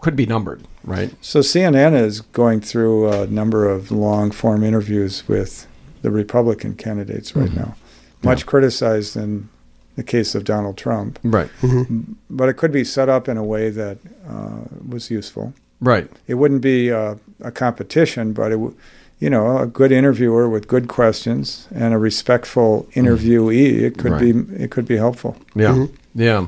could 0.01 0.15
be 0.15 0.25
numbered, 0.25 0.63
right? 0.83 1.13
So 1.21 1.39
CNN 1.39 1.99
is 1.99 2.21
going 2.21 2.61
through 2.61 3.11
a 3.11 3.27
number 3.27 3.67
of 3.67 3.91
long 3.91 4.31
form 4.31 4.63
interviews 4.63 5.27
with 5.27 5.67
the 6.01 6.11
Republican 6.11 6.75
candidates 6.75 7.35
right 7.35 7.49
mm-hmm. 7.49 7.59
now, 7.59 7.75
much 8.23 8.45
criticized 8.45 9.15
in 9.15 9.49
the 9.95 10.03
case 10.03 10.35
of 10.35 10.43
Donald 10.43 10.77
Trump. 10.77 11.19
Right. 11.23 11.49
Mm-hmm. 11.61 12.13
But 12.29 12.49
it 12.49 12.53
could 12.53 12.71
be 12.71 12.83
set 12.83 13.09
up 13.09 13.29
in 13.29 13.37
a 13.37 13.43
way 13.43 13.69
that 13.69 13.99
uh, 14.27 14.63
was 14.87 15.11
useful. 15.11 15.53
Right. 15.81 16.09
It 16.27 16.35
wouldn't 16.35 16.61
be 16.61 16.89
a, 16.89 17.17
a 17.41 17.51
competition, 17.51 18.33
but 18.33 18.51
it 18.51 18.57
would 18.57 18.75
you 19.21 19.29
know, 19.29 19.59
a 19.59 19.67
good 19.67 19.91
interviewer 19.91 20.49
with 20.49 20.67
good 20.67 20.87
questions 20.87 21.67
and 21.73 21.93
a 21.93 21.97
respectful 21.99 22.87
mm-hmm. 22.89 22.99
interviewee, 22.99 23.81
it 23.83 23.97
could 23.99 24.13
right. 24.13 24.19
be 24.19 24.63
it 24.63 24.71
could 24.71 24.87
be 24.87 24.97
helpful. 24.97 25.37
Yeah, 25.55 25.69
mm-hmm. 25.69 26.21
yeah. 26.21 26.47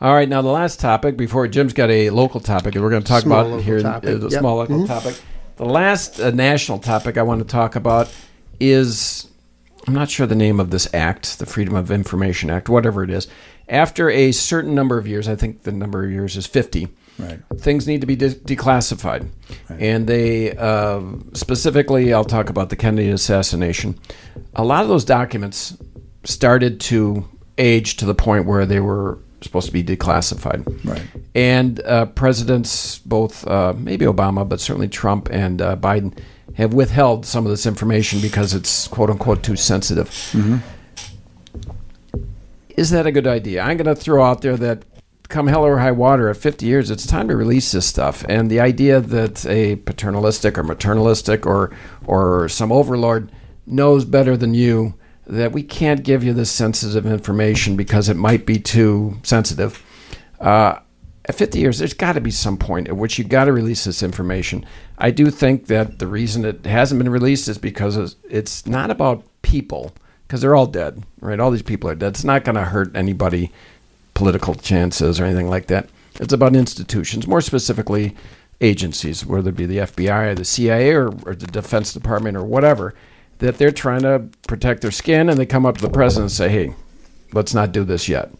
All 0.00 0.14
right, 0.14 0.28
now 0.28 0.42
the 0.42 0.48
last 0.48 0.80
topic 0.80 1.16
before 1.16 1.46
Jim's 1.46 1.72
got 1.72 1.90
a 1.90 2.10
local 2.10 2.40
topic 2.40 2.74
that 2.74 2.82
we're 2.82 2.90
going 2.90 3.02
to 3.02 3.08
talk 3.08 3.22
small 3.22 3.46
about 3.46 3.62
here, 3.62 3.80
topic. 3.80 4.10
Uh, 4.10 4.18
the 4.18 4.28
yep. 4.28 4.40
small 4.40 4.56
local 4.56 4.78
mm-hmm. 4.78 4.86
topic. 4.86 5.20
The 5.56 5.64
last 5.64 6.20
uh, 6.20 6.30
national 6.30 6.80
topic 6.80 7.16
I 7.16 7.22
want 7.22 7.40
to 7.40 7.46
talk 7.46 7.76
about 7.76 8.12
is 8.58 9.28
I'm 9.86 9.94
not 9.94 10.10
sure 10.10 10.26
the 10.26 10.34
name 10.34 10.58
of 10.58 10.70
this 10.70 10.92
act, 10.92 11.38
the 11.38 11.46
Freedom 11.46 11.76
of 11.76 11.92
Information 11.92 12.50
Act, 12.50 12.68
whatever 12.68 13.04
it 13.04 13.10
is. 13.10 13.28
After 13.68 14.10
a 14.10 14.32
certain 14.32 14.74
number 14.74 14.98
of 14.98 15.06
years, 15.06 15.28
I 15.28 15.36
think 15.36 15.62
the 15.62 15.72
number 15.72 16.04
of 16.04 16.10
years 16.10 16.36
is 16.36 16.46
50 16.48 16.88
Right. 17.18 17.40
Things 17.58 17.86
need 17.86 18.00
to 18.00 18.06
be 18.06 18.16
de- 18.16 18.30
declassified. 18.30 19.28
Right. 19.68 19.80
And 19.80 20.06
they, 20.06 20.56
uh, 20.56 21.00
specifically, 21.32 22.14
I'll 22.14 22.24
talk 22.24 22.48
about 22.48 22.70
the 22.70 22.76
Kennedy 22.76 23.10
assassination. 23.10 23.98
A 24.54 24.64
lot 24.64 24.82
of 24.82 24.88
those 24.88 25.04
documents 25.04 25.76
started 26.24 26.80
to 26.80 27.28
age 27.56 27.96
to 27.96 28.06
the 28.06 28.14
point 28.14 28.46
where 28.46 28.66
they 28.66 28.80
were 28.80 29.18
supposed 29.40 29.66
to 29.66 29.72
be 29.72 29.82
declassified. 29.84 30.84
Right. 30.84 31.02
And 31.34 31.80
uh, 31.80 32.06
presidents, 32.06 32.98
both 32.98 33.46
uh, 33.46 33.74
maybe 33.76 34.04
Obama, 34.04 34.48
but 34.48 34.60
certainly 34.60 34.88
Trump 34.88 35.28
and 35.30 35.60
uh, 35.60 35.76
Biden, 35.76 36.18
have 36.54 36.74
withheld 36.74 37.24
some 37.24 37.46
of 37.46 37.50
this 37.50 37.66
information 37.66 38.20
because 38.20 38.54
it's 38.54 38.88
quote 38.88 39.10
unquote 39.10 39.42
too 39.42 39.56
sensitive. 39.56 40.08
Mm-hmm. 40.08 40.56
Is 42.76 42.90
that 42.90 43.06
a 43.06 43.12
good 43.12 43.26
idea? 43.26 43.62
I'm 43.62 43.76
going 43.76 43.86
to 43.86 43.94
throw 43.94 44.24
out 44.24 44.40
there 44.40 44.56
that 44.56 44.84
come 45.28 45.46
hell 45.46 45.64
or 45.64 45.78
high 45.78 45.92
water, 45.92 46.28
at 46.28 46.36
50 46.36 46.66
years, 46.66 46.90
it's 46.90 47.06
time 47.06 47.28
to 47.28 47.36
release 47.36 47.72
this 47.72 47.86
stuff. 47.86 48.24
And 48.28 48.50
the 48.50 48.60
idea 48.60 49.00
that 49.00 49.44
a 49.46 49.76
paternalistic 49.76 50.56
or 50.58 50.64
maternalistic 50.64 51.46
or 51.46 51.70
or 52.06 52.48
some 52.48 52.72
overlord 52.72 53.30
knows 53.66 54.04
better 54.04 54.36
than 54.36 54.54
you 54.54 54.94
that 55.26 55.52
we 55.52 55.62
can't 55.62 56.02
give 56.02 56.24
you 56.24 56.32
this 56.32 56.50
sensitive 56.50 57.04
information 57.04 57.76
because 57.76 58.08
it 58.08 58.16
might 58.16 58.46
be 58.46 58.58
too 58.58 59.18
sensitive. 59.22 59.84
Uh, 60.40 60.78
at 61.26 61.34
50 61.34 61.58
years, 61.58 61.78
there's 61.78 61.92
got 61.92 62.14
to 62.14 62.22
be 62.22 62.30
some 62.30 62.56
point 62.56 62.88
at 62.88 62.96
which 62.96 63.18
you've 63.18 63.28
got 63.28 63.44
to 63.44 63.52
release 63.52 63.84
this 63.84 64.02
information. 64.02 64.64
I 64.96 65.10
do 65.10 65.30
think 65.30 65.66
that 65.66 65.98
the 65.98 66.06
reason 66.06 66.46
it 66.46 66.64
hasn't 66.64 66.98
been 66.98 67.10
released 67.10 67.48
is 67.48 67.58
because 67.58 68.16
it's 68.24 68.66
not 68.66 68.90
about 68.90 69.22
people, 69.42 69.92
because 70.26 70.40
they're 70.40 70.56
all 70.56 70.66
dead, 70.66 71.04
right? 71.20 71.38
All 71.38 71.50
these 71.50 71.60
people 71.60 71.90
are 71.90 71.94
dead. 71.94 72.14
It's 72.14 72.24
not 72.24 72.44
going 72.44 72.56
to 72.56 72.64
hurt 72.64 72.96
anybody 72.96 73.52
political 74.18 74.56
chances 74.56 75.20
or 75.20 75.24
anything 75.24 75.48
like 75.48 75.68
that. 75.68 75.88
It's 76.18 76.32
about 76.32 76.56
institutions, 76.56 77.28
more 77.28 77.40
specifically 77.40 78.16
agencies, 78.60 79.24
whether 79.24 79.50
it 79.50 79.56
be 79.56 79.64
the 79.64 79.78
FBI 79.78 80.32
or 80.32 80.34
the 80.34 80.44
CIA 80.44 80.90
or, 80.90 81.06
or, 81.24 81.36
the 81.36 81.46
Defense 81.46 81.92
Department 81.92 82.36
or 82.36 82.42
whatever, 82.42 82.94
that 83.38 83.58
they're 83.58 83.70
trying 83.70 84.02
to 84.02 84.28
protect 84.48 84.82
their 84.82 84.90
skin 84.90 85.28
and 85.28 85.38
they 85.38 85.46
come 85.46 85.64
up 85.64 85.76
to 85.76 85.82
the 85.82 85.88
president 85.88 86.24
and 86.24 86.32
say, 86.32 86.48
hey, 86.48 86.74
let's 87.32 87.54
not 87.54 87.70
do 87.70 87.84
this 87.84 88.08
yet. 88.08 88.32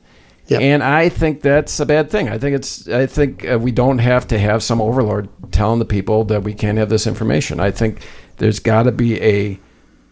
Yep. 0.48 0.60
And 0.60 0.82
I 0.82 1.10
think 1.10 1.42
that's 1.42 1.78
a 1.78 1.86
bad 1.86 2.10
thing. 2.10 2.28
I 2.28 2.38
think 2.38 2.56
it's. 2.56 2.88
I 2.88 3.06
think 3.06 3.46
uh, 3.46 3.58
we 3.60 3.70
don't 3.70 3.98
have 3.98 4.26
to 4.28 4.38
have 4.38 4.62
some 4.62 4.80
overlord 4.80 5.28
telling 5.52 5.78
the 5.78 5.84
people 5.84 6.24
that 6.24 6.42
we 6.42 6.54
can't 6.54 6.78
have 6.78 6.88
this 6.88 7.06
information. 7.06 7.60
I 7.60 7.70
think 7.70 8.00
there's 8.38 8.58
got 8.58 8.84
to 8.84 8.92
be 8.92 9.22
a 9.22 9.60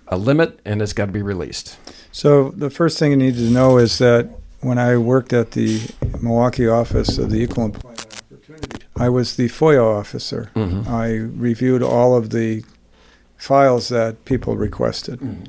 a 0.09 0.19
limit, 0.19 0.61
and 0.67 0.83
it's 0.83 0.93
got 0.93 1.07
to 1.07 1.13
be 1.13 1.23
released. 1.23 1.79
So 2.13 2.51
the 2.51 2.69
first 2.69 2.99
thing 2.99 3.13
you 3.13 3.17
need 3.17 3.37
to 3.37 3.51
know 3.51 3.79
is 3.79 3.97
that 3.97 4.29
when 4.61 4.79
I 4.79 4.97
worked 4.97 5.33
at 5.33 5.53
the 5.53 5.81
Milwaukee 6.21 6.69
office 6.69 7.19
of 7.19 7.31
the 7.31 7.39
Equal 7.43 7.67
Employment 7.67 8.23
Opportunity, 8.31 8.87
I 8.97 9.09
was 9.09 9.37
the 9.37 9.49
FOIA 9.49 9.85
officer. 9.85 10.51
Mm-hmm. 10.55 10.89
I 10.89 11.15
reviewed 11.15 11.83
all 11.83 12.17
of 12.17 12.31
the 12.31 12.65
files 13.37 13.89
that 13.89 14.25
people 14.25 14.57
requested. 14.57 15.21
Mm-hmm. 15.21 15.45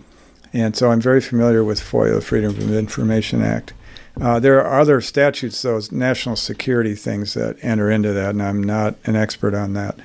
And 0.53 0.75
so 0.75 0.91
I'm 0.91 1.01
very 1.01 1.21
familiar 1.21 1.63
with 1.63 1.79
FOIA, 1.79 2.15
the 2.15 2.21
Freedom 2.21 2.51
of 2.51 2.73
Information 2.73 3.41
Act. 3.41 3.73
Uh, 4.19 4.39
there 4.39 4.63
are 4.63 4.79
other 4.79 4.99
statutes, 5.01 5.61
those 5.61 5.91
national 5.91 6.35
security 6.35 6.95
things 6.95 7.33
that 7.35 7.57
enter 7.61 7.91
into 7.91 8.13
that, 8.13 8.31
and 8.31 8.41
I'm 8.41 8.63
not 8.63 8.95
an 9.05 9.15
expert 9.15 9.53
on 9.53 9.73
that. 9.73 9.97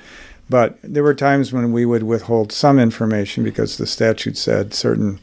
But 0.49 0.77
there 0.83 1.03
were 1.03 1.15
times 1.15 1.51
when 1.51 1.71
we 1.71 1.85
would 1.85 2.03
withhold 2.03 2.51
some 2.51 2.77
information 2.77 3.43
because 3.43 3.77
the 3.77 3.87
statute 3.87 4.37
said 4.37 4.73
certain 4.73 5.19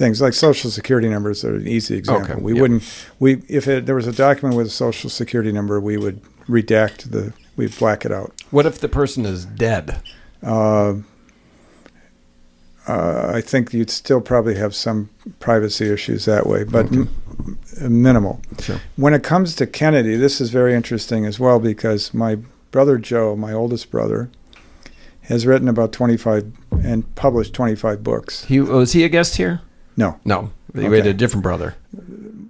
things 0.00 0.22
like 0.22 0.32
social 0.32 0.70
security 0.70 1.10
numbers 1.10 1.44
are 1.44 1.56
an 1.56 1.68
easy 1.68 1.94
example. 1.94 2.32
Okay. 2.32 2.42
We 2.42 2.54
wouldn't 2.54 2.82
we 3.18 3.42
if 3.48 3.68
it, 3.68 3.84
there 3.84 3.94
was 3.94 4.06
a 4.06 4.12
document 4.12 4.56
with 4.56 4.66
a 4.66 4.70
social 4.70 5.10
security 5.10 5.52
number, 5.52 5.78
we 5.78 5.98
would 5.98 6.22
redact 6.48 7.10
the 7.10 7.34
we'd 7.54 7.78
black 7.78 8.06
it 8.06 8.10
out. 8.10 8.32
What 8.50 8.64
if 8.64 8.80
the 8.80 8.88
person 8.88 9.26
is 9.26 9.44
dead? 9.44 10.00
Uh, 10.42 10.94
uh, 12.88 13.32
I 13.34 13.42
think 13.42 13.74
you'd 13.74 13.90
still 13.90 14.22
probably 14.22 14.54
have 14.54 14.74
some 14.74 15.10
privacy 15.38 15.92
issues 15.92 16.24
that 16.24 16.46
way, 16.46 16.64
but 16.64 16.86
okay. 16.86 16.96
m- 16.96 18.02
minimal. 18.02 18.40
Sure. 18.58 18.80
When 18.96 19.12
it 19.12 19.22
comes 19.22 19.54
to 19.56 19.66
Kennedy, 19.66 20.16
this 20.16 20.40
is 20.40 20.48
very 20.48 20.74
interesting 20.74 21.26
as 21.26 21.38
well 21.38 21.60
because 21.60 22.14
my 22.14 22.38
brother 22.70 22.96
Joe, 22.96 23.36
my 23.36 23.52
oldest 23.52 23.90
brother, 23.90 24.30
has 25.24 25.44
written 25.44 25.68
about 25.68 25.92
25 25.92 26.52
and 26.82 27.14
published 27.16 27.52
25 27.52 28.02
books. 28.02 28.44
He 28.44 28.60
was 28.60 28.92
he 28.94 29.04
a 29.04 29.10
guest 29.10 29.36
here? 29.36 29.60
No. 29.96 30.18
No. 30.24 30.50
You 30.74 30.86
okay. 30.86 30.96
had 30.96 31.06
a 31.06 31.14
different 31.14 31.42
brother. 31.42 31.74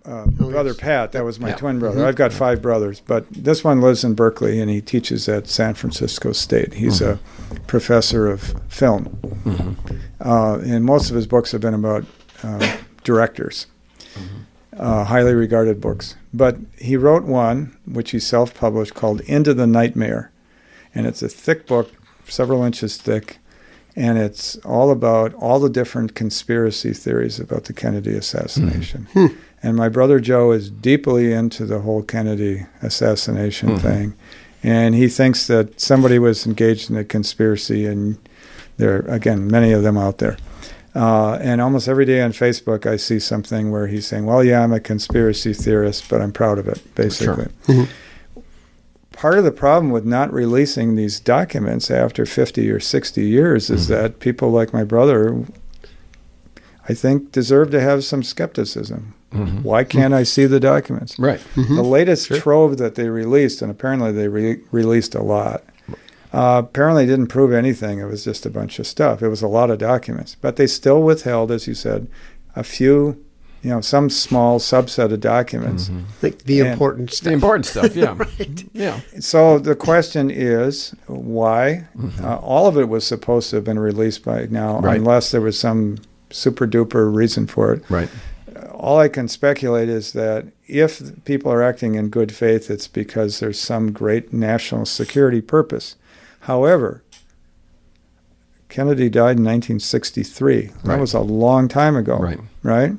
Uh, 0.05 0.27
brother 0.27 0.75
Pat, 0.75 1.13
that 1.13 1.25
was 1.25 1.39
my 1.39 1.51
yeah. 1.51 1.57
twin 1.57 1.79
brother. 1.79 1.99
Mm-hmm. 1.99 2.09
I've 2.09 2.17
got 2.17 2.33
five 2.33 2.61
brothers, 2.61 3.01
but 3.01 3.27
this 3.31 3.63
one 3.63 3.81
lives 3.81 4.03
in 4.03 4.15
Berkeley 4.15 4.61
and 4.61 4.71
he 4.71 4.81
teaches 4.81 5.29
at 5.29 5.47
San 5.47 5.75
Francisco 5.75 6.33
State. 6.33 6.75
He's 6.75 7.01
mm-hmm. 7.01 7.55
a 7.55 7.61
professor 7.61 8.27
of 8.27 8.55
film. 8.69 9.19
Mm-hmm. 9.45 9.97
Uh, 10.21 10.59
and 10.59 10.85
most 10.85 11.11
of 11.11 11.17
his 11.17 11.27
books 11.27 11.53
have 11.53 11.61
been 11.61 11.75
about 11.75 12.05
uh, 12.43 12.77
directors, 13.05 13.67
mm-hmm. 14.15 14.81
uh, 14.81 15.05
highly 15.05 15.35
regarded 15.35 15.81
books. 15.81 16.17
But 16.33 16.57
he 16.79 16.97
wrote 16.97 17.25
one, 17.25 17.77
which 17.87 18.13
he 18.13 18.21
self 18.21 18.55
published, 18.55 18.95
called 18.95 19.21
Into 19.23 19.55
the 19.55 19.67
Nightmare. 19.67 20.31
And 20.95 21.07
it's 21.07 21.23
a 21.23 21.29
thick 21.29 21.67
book, 21.67 21.93
several 22.25 22.65
inches 22.65 22.97
thick 22.97 23.39
and 23.97 24.19
it's 24.19 24.57
all 24.59 24.91
about 24.91 25.35
all 25.35 25.59
the 25.59 25.71
different 25.71 26.15
conspiracy 26.15 26.93
theories 26.93 27.41
about 27.41 27.65
the 27.65 27.73
Kennedy 27.73 28.15
assassination. 28.15 29.09
Mm-hmm. 29.13 29.37
And 29.63 29.77
my 29.77 29.89
brother 29.89 30.21
Joe 30.21 30.53
is 30.53 30.71
deeply 30.71 31.33
into 31.33 31.67
the 31.67 31.81
whole 31.81 32.03
Kennedy 32.03 32.67
assassination 32.83 33.71
mm-hmm. 33.71 33.87
thing, 33.87 34.15
and 34.63 34.95
he 34.95 35.09
thinks 35.09 35.47
that 35.49 35.81
somebody 35.81 36.19
was 36.19 36.47
engaged 36.47 36.91
in 36.91 36.97
a 36.97 37.05
conspiracy, 37.05 37.87
and 37.87 38.17
there 38.79 38.97
are 38.97 39.15
again 39.15 39.49
many 39.51 39.73
of 39.73 39.83
them 39.83 39.99
out 39.99 40.19
there. 40.19 40.39
Uh, 40.95 41.35
and 41.35 41.61
almost 41.61 41.87
every 41.87 42.05
day 42.05 42.21
on 42.21 42.33
Facebook, 42.33 42.85
I 42.85 42.97
see 42.97 43.21
something 43.21 43.71
where 43.71 43.87
he's 43.87 44.07
saying, 44.07 44.25
"Well, 44.27 44.43
yeah, 44.43 44.63
I'm 44.63 44.73
a 44.73 44.81
conspiracy 44.81 45.53
theorist, 45.53 46.09
but 46.09 46.23
I'm 46.23 46.33
proud 46.33 46.59
of 46.59 46.67
it." 46.67 46.83
Basically. 46.95 47.45
Sure. 47.45 47.75
Mm-hmm 47.75 47.93
part 49.21 49.37
of 49.37 49.45
the 49.45 49.53
problem 49.53 49.91
with 49.91 50.07
not 50.07 50.33
releasing 50.33 50.97
these 50.97 51.21
documents 51.21 51.91
after 51.91 52.25
50 52.25 52.71
or 52.71 52.81
60 52.81 53.23
years 53.23 53.69
is 53.69 53.85
mm-hmm. 53.85 53.93
that 53.93 54.19
people 54.19 54.51
like 54.51 54.73
my 54.73 54.83
brother 54.83 55.45
I 56.89 56.95
think, 56.95 57.31
deserve 57.31 57.71
to 57.71 57.81
have 57.81 58.03
some 58.03 58.25
skepticism. 58.25 59.15
Why 59.63 59.85
can't 59.85 60.13
I 60.13 60.25
see 60.25 60.47
the 60.47 60.59
documents? 60.59 61.17
Right. 61.21 61.41
The 61.55 61.83
latest 61.85 62.35
trove 62.35 62.79
that 62.79 62.97
they 62.97 63.09
released, 63.09 63.63
and 63.63 63.71
apparently 63.71 64.11
they 64.11 64.27
re- 64.27 64.61
released 64.73 65.15
a 65.15 65.23
lot, 65.23 65.63
uh, 66.33 66.63
apparently 66.65 67.07
didn't 67.07 67.29
prove 67.29 67.53
anything. 67.53 68.01
It 68.01 68.07
was 68.07 68.25
just 68.25 68.45
a 68.45 68.51
bunch 68.51 68.81
of 68.81 68.89
stuff. 68.89 69.23
It 69.23 69.29
was 69.29 69.41
a 69.41 69.47
lot 69.47 69.71
of 69.71 69.79
documents, 69.79 70.35
but 70.41 70.57
they 70.57 70.67
still 70.67 71.01
withheld, 71.01 71.53
as 71.53 71.69
you 71.69 71.75
said, 71.75 72.09
a 72.57 72.65
few, 72.65 73.25
you 73.63 73.71
know, 73.71 73.81
some 73.83 74.09
small 74.09 74.59
subset 74.59 75.13
of 75.13 75.21
documents. 75.21 75.89
Mm-hmm. 75.89 76.05
Like 76.23 76.39
the 76.45 76.61
And- 76.61 76.69
important 76.71 77.11
The 77.11 77.17
stuff. 77.17 77.33
important 77.33 77.67
stuff, 77.67 77.95
yeah. 77.95 78.15
right. 78.17 78.65
Yeah. 78.73 79.01
So 79.21 79.59
the 79.59 79.75
question 79.77 80.31
is 80.31 80.95
why? 81.07 81.87
Mm-hmm. 81.97 82.25
Uh, 82.25 82.37
all 82.37 82.67
of 82.67 82.79
it 82.79 82.89
was 82.89 83.07
supposed 83.07 83.51
to 83.51 83.57
have 83.57 83.65
been 83.65 83.79
released 83.79 84.25
by 84.25 84.47
now, 84.51 84.81
Right. 84.81 84.99
unless 84.99 85.31
there 85.31 85.41
was 85.43 85.59
some 85.59 85.99
super 86.31 86.67
duper 86.67 87.15
reason 87.15 87.47
for 87.47 87.73
it. 87.75 87.83
Right. 87.91 88.09
Uh, 88.57 88.67
all 88.73 88.99
I 88.99 89.09
can 89.09 89.29
speculate 89.29 89.89
is 89.91 90.13
that 90.15 90.47
if 90.67 91.03
people 91.25 91.53
are 91.53 91.63
acting 91.63 91.97
in 91.97 92.09
good 92.09 92.33
faith, 92.33 92.71
it's 92.71 92.87
because 92.89 93.41
there's 93.41 93.61
some 93.61 93.93
great 93.93 94.33
national 94.33 94.87
security 94.87 95.41
purpose. 95.43 95.97
However, 96.45 97.03
Kennedy 98.69 99.11
died 99.11 99.37
in 99.37 99.45
1963. 99.45 100.55
Right. 100.57 100.73
That 100.85 101.01
was 101.01 101.13
a 101.13 101.21
long 101.21 101.67
time 101.69 101.97
ago, 101.97 102.17
Right. 102.19 102.39
right? 102.63 102.93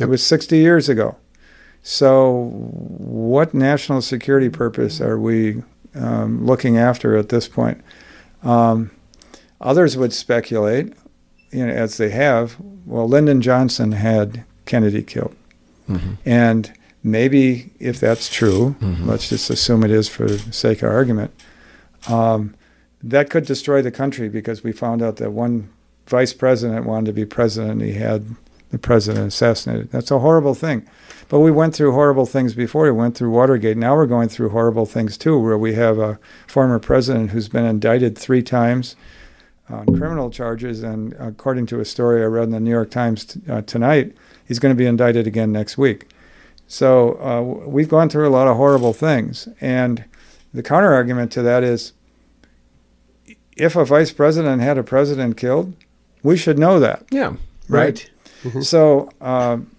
It 0.00 0.08
was 0.08 0.26
60 0.26 0.56
years 0.56 0.88
ago. 0.88 1.16
So, 1.82 2.50
what 2.52 3.54
national 3.54 4.02
security 4.02 4.48
purpose 4.48 5.00
are 5.00 5.18
we 5.18 5.62
um, 5.94 6.44
looking 6.44 6.76
after 6.76 7.16
at 7.16 7.28
this 7.30 7.48
point? 7.48 7.80
Um, 8.42 8.90
others 9.60 9.96
would 9.96 10.12
speculate, 10.12 10.92
you 11.50 11.66
know, 11.66 11.72
as 11.72 11.96
they 11.96 12.10
have. 12.10 12.56
Well, 12.84 13.08
Lyndon 13.08 13.40
Johnson 13.40 13.92
had 13.92 14.44
Kennedy 14.66 15.02
killed, 15.02 15.34
Mm-hmm. 15.88 16.12
and 16.24 16.72
maybe 17.02 17.70
if 17.80 17.98
that's 17.98 18.28
true, 18.28 18.76
Mhm. 18.80 19.06
let's 19.06 19.28
just 19.28 19.50
assume 19.50 19.82
it 19.82 19.90
is 19.90 20.06
for 20.08 20.26
the 20.28 20.52
sake 20.52 20.82
of 20.82 20.90
argument. 20.90 21.32
Um, 22.08 22.54
that 23.02 23.28
could 23.30 23.44
destroy 23.46 23.80
the 23.82 23.90
country 23.90 24.28
because 24.28 24.62
we 24.62 24.70
found 24.72 25.02
out 25.02 25.16
that 25.16 25.32
one 25.32 25.68
vice 26.06 26.32
president 26.34 26.84
wanted 26.86 27.06
to 27.06 27.12
be 27.14 27.24
president 27.24 27.72
and 27.72 27.82
he 27.82 27.94
had 27.94 28.26
the 28.70 28.78
president 28.78 29.26
assassinated. 29.28 29.90
That's 29.90 30.10
a 30.10 30.20
horrible 30.20 30.54
thing. 30.54 30.86
But 31.28 31.40
we 31.40 31.50
went 31.50 31.74
through 31.74 31.92
horrible 31.92 32.26
things 32.26 32.54
before. 32.54 32.84
We 32.84 32.92
went 32.92 33.16
through 33.16 33.30
Watergate. 33.30 33.76
Now 33.76 33.94
we're 33.94 34.06
going 34.06 34.28
through 34.28 34.50
horrible 34.50 34.86
things 34.86 35.16
too, 35.16 35.38
where 35.38 35.58
we 35.58 35.74
have 35.74 35.98
a 35.98 36.18
former 36.46 36.78
president 36.78 37.30
who's 37.30 37.48
been 37.48 37.64
indicted 37.64 38.18
three 38.18 38.42
times 38.42 38.96
on 39.68 39.86
criminal 39.86 40.30
charges. 40.30 40.82
And 40.82 41.12
according 41.14 41.66
to 41.66 41.80
a 41.80 41.84
story 41.84 42.22
I 42.22 42.26
read 42.26 42.44
in 42.44 42.50
the 42.50 42.60
New 42.60 42.70
York 42.70 42.90
Times 42.90 43.24
t- 43.24 43.40
uh, 43.48 43.62
tonight, 43.62 44.16
he's 44.46 44.58
going 44.58 44.74
to 44.74 44.78
be 44.78 44.86
indicted 44.86 45.26
again 45.26 45.52
next 45.52 45.78
week. 45.78 46.08
So 46.66 47.14
uh, 47.20 47.68
we've 47.68 47.88
gone 47.88 48.08
through 48.08 48.28
a 48.28 48.30
lot 48.30 48.48
of 48.48 48.56
horrible 48.56 48.92
things. 48.92 49.48
And 49.60 50.04
the 50.52 50.62
counter 50.62 50.92
argument 50.92 51.30
to 51.32 51.42
that 51.42 51.62
is 51.62 51.92
if 53.56 53.76
a 53.76 53.84
vice 53.84 54.12
president 54.12 54.62
had 54.62 54.78
a 54.78 54.82
president 54.82 55.36
killed, 55.36 55.74
we 56.22 56.36
should 56.36 56.58
know 56.58 56.80
that. 56.80 57.04
Yeah. 57.10 57.34
Right. 57.68 58.10
So 58.62 59.10
um, 59.20 59.70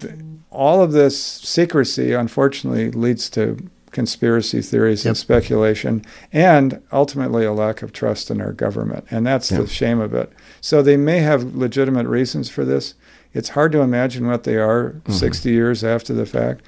th- 0.00 0.14
all 0.50 0.82
of 0.82 0.92
this 0.92 1.20
secrecy, 1.22 2.12
unfortunately, 2.12 2.90
leads 2.90 3.28
to 3.30 3.58
conspiracy 3.92 4.60
theories 4.60 5.06
and 5.06 5.16
speculation, 5.16 6.04
and 6.32 6.82
ultimately 6.92 7.44
a 7.46 7.52
lack 7.52 7.80
of 7.82 7.92
trust 7.92 8.30
in 8.30 8.40
our 8.42 8.52
government. 8.52 9.06
And 9.10 9.26
that's 9.26 9.50
Yeah. 9.50 9.60
the 9.60 9.66
shame 9.66 10.00
of 10.00 10.12
it. 10.14 10.30
So 10.60 10.82
they 10.82 10.96
may 10.98 11.20
have 11.20 11.54
legitimate 11.54 12.06
reasons 12.06 12.48
for 12.50 12.64
this. 12.64 12.94
It's 13.32 13.50
hard 13.50 13.72
to 13.72 13.80
imagine 13.80 14.26
what 14.26 14.44
they 14.44 14.56
are 14.56 14.96
60 15.08 15.50
years 15.50 15.82
after 15.84 16.12
the 16.14 16.26
fact. 16.26 16.62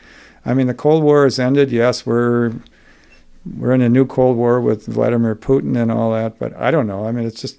I 0.46 0.54
mean, 0.54 0.66
the 0.68 0.74
Cold 0.74 1.02
War 1.02 1.24
has 1.24 1.38
ended. 1.38 1.70
Yes, 1.70 2.06
we're 2.06 2.52
we're 3.56 3.72
in 3.72 3.80
a 3.80 3.88
new 3.88 4.04
Cold 4.06 4.36
War 4.36 4.60
with 4.60 4.84
Vladimir 4.86 5.34
Putin 5.34 5.76
and 5.80 5.90
all 5.90 6.12
that, 6.12 6.38
but 6.38 6.54
I 6.56 6.70
don't 6.70 6.86
know. 6.86 7.06
I 7.06 7.12
mean, 7.12 7.24
it's 7.26 7.40
just 7.40 7.56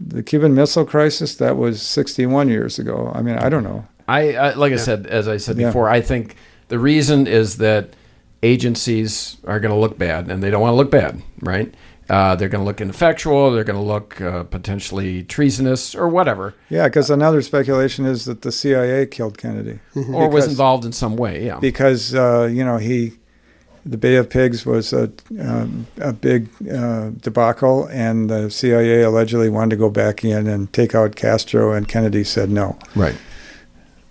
the 0.00 0.22
Cuban 0.22 0.54
Missile 0.54 0.84
Crisis 0.84 1.34
that 1.36 1.56
was 1.56 1.82
61 1.82 2.48
years 2.48 2.78
ago. 2.78 3.10
I 3.14 3.22
mean, 3.22 3.36
I 3.36 3.48
don't 3.48 3.64
know. 3.64 3.86
I, 4.06 4.34
I 4.34 4.54
like 4.54 4.72
I 4.72 4.76
said, 4.76 5.06
as 5.06 5.28
I 5.28 5.36
said 5.36 5.58
Yeah. 5.58 5.66
before, 5.68 5.88
I 5.90 6.00
think 6.00 6.36
the 6.68 6.78
reason 6.78 7.26
is 7.26 7.56
that 7.58 7.90
agencies 8.42 9.36
are 9.46 9.60
going 9.60 9.72
to 9.74 9.78
look 9.78 9.98
bad, 9.98 10.30
and 10.30 10.42
they 10.42 10.50
don't 10.50 10.60
want 10.60 10.72
to 10.72 10.76
look 10.76 10.90
bad, 10.90 11.22
right? 11.40 11.74
Uh, 12.08 12.34
they're 12.36 12.48
going 12.48 12.62
to 12.62 12.64
look 12.64 12.80
ineffectual. 12.80 13.50
They're 13.50 13.64
going 13.64 13.78
to 13.78 13.84
look 13.84 14.18
uh, 14.20 14.44
potentially 14.44 15.24
treasonous 15.24 15.94
or 15.94 16.08
whatever, 16.08 16.54
Yeah, 16.70 16.84
because 16.88 17.10
another 17.10 17.42
speculation 17.42 18.06
is 18.06 18.24
that 18.24 18.40
the 18.42 18.50
CIA 18.52 19.04
killed 19.06 19.36
Kennedy, 19.36 19.80
or 19.94 20.30
was 20.30 20.46
involved 20.46 20.84
in 20.86 20.92
some 20.92 21.16
way. 21.16 21.44
Yeah, 21.44 21.58
because 21.58 22.14
uh, 22.14 22.48
you 22.50 22.64
know 22.64 22.78
he, 22.78 23.12
the 23.88 23.96
Bay 23.96 24.16
of 24.16 24.28
Pigs 24.28 24.66
was 24.66 24.92
a 24.92 25.10
um, 25.40 25.86
a 25.98 26.12
big 26.12 26.48
uh, 26.70 27.10
debacle, 27.20 27.86
and 27.86 28.28
the 28.28 28.50
CIA 28.50 29.02
allegedly 29.02 29.48
wanted 29.48 29.70
to 29.70 29.76
go 29.76 29.88
back 29.90 30.24
in 30.24 30.46
and 30.46 30.72
take 30.72 30.94
out 30.94 31.16
Castro, 31.16 31.72
and 31.72 31.88
Kennedy 31.88 32.24
said 32.24 32.50
no. 32.50 32.78
right. 32.94 33.16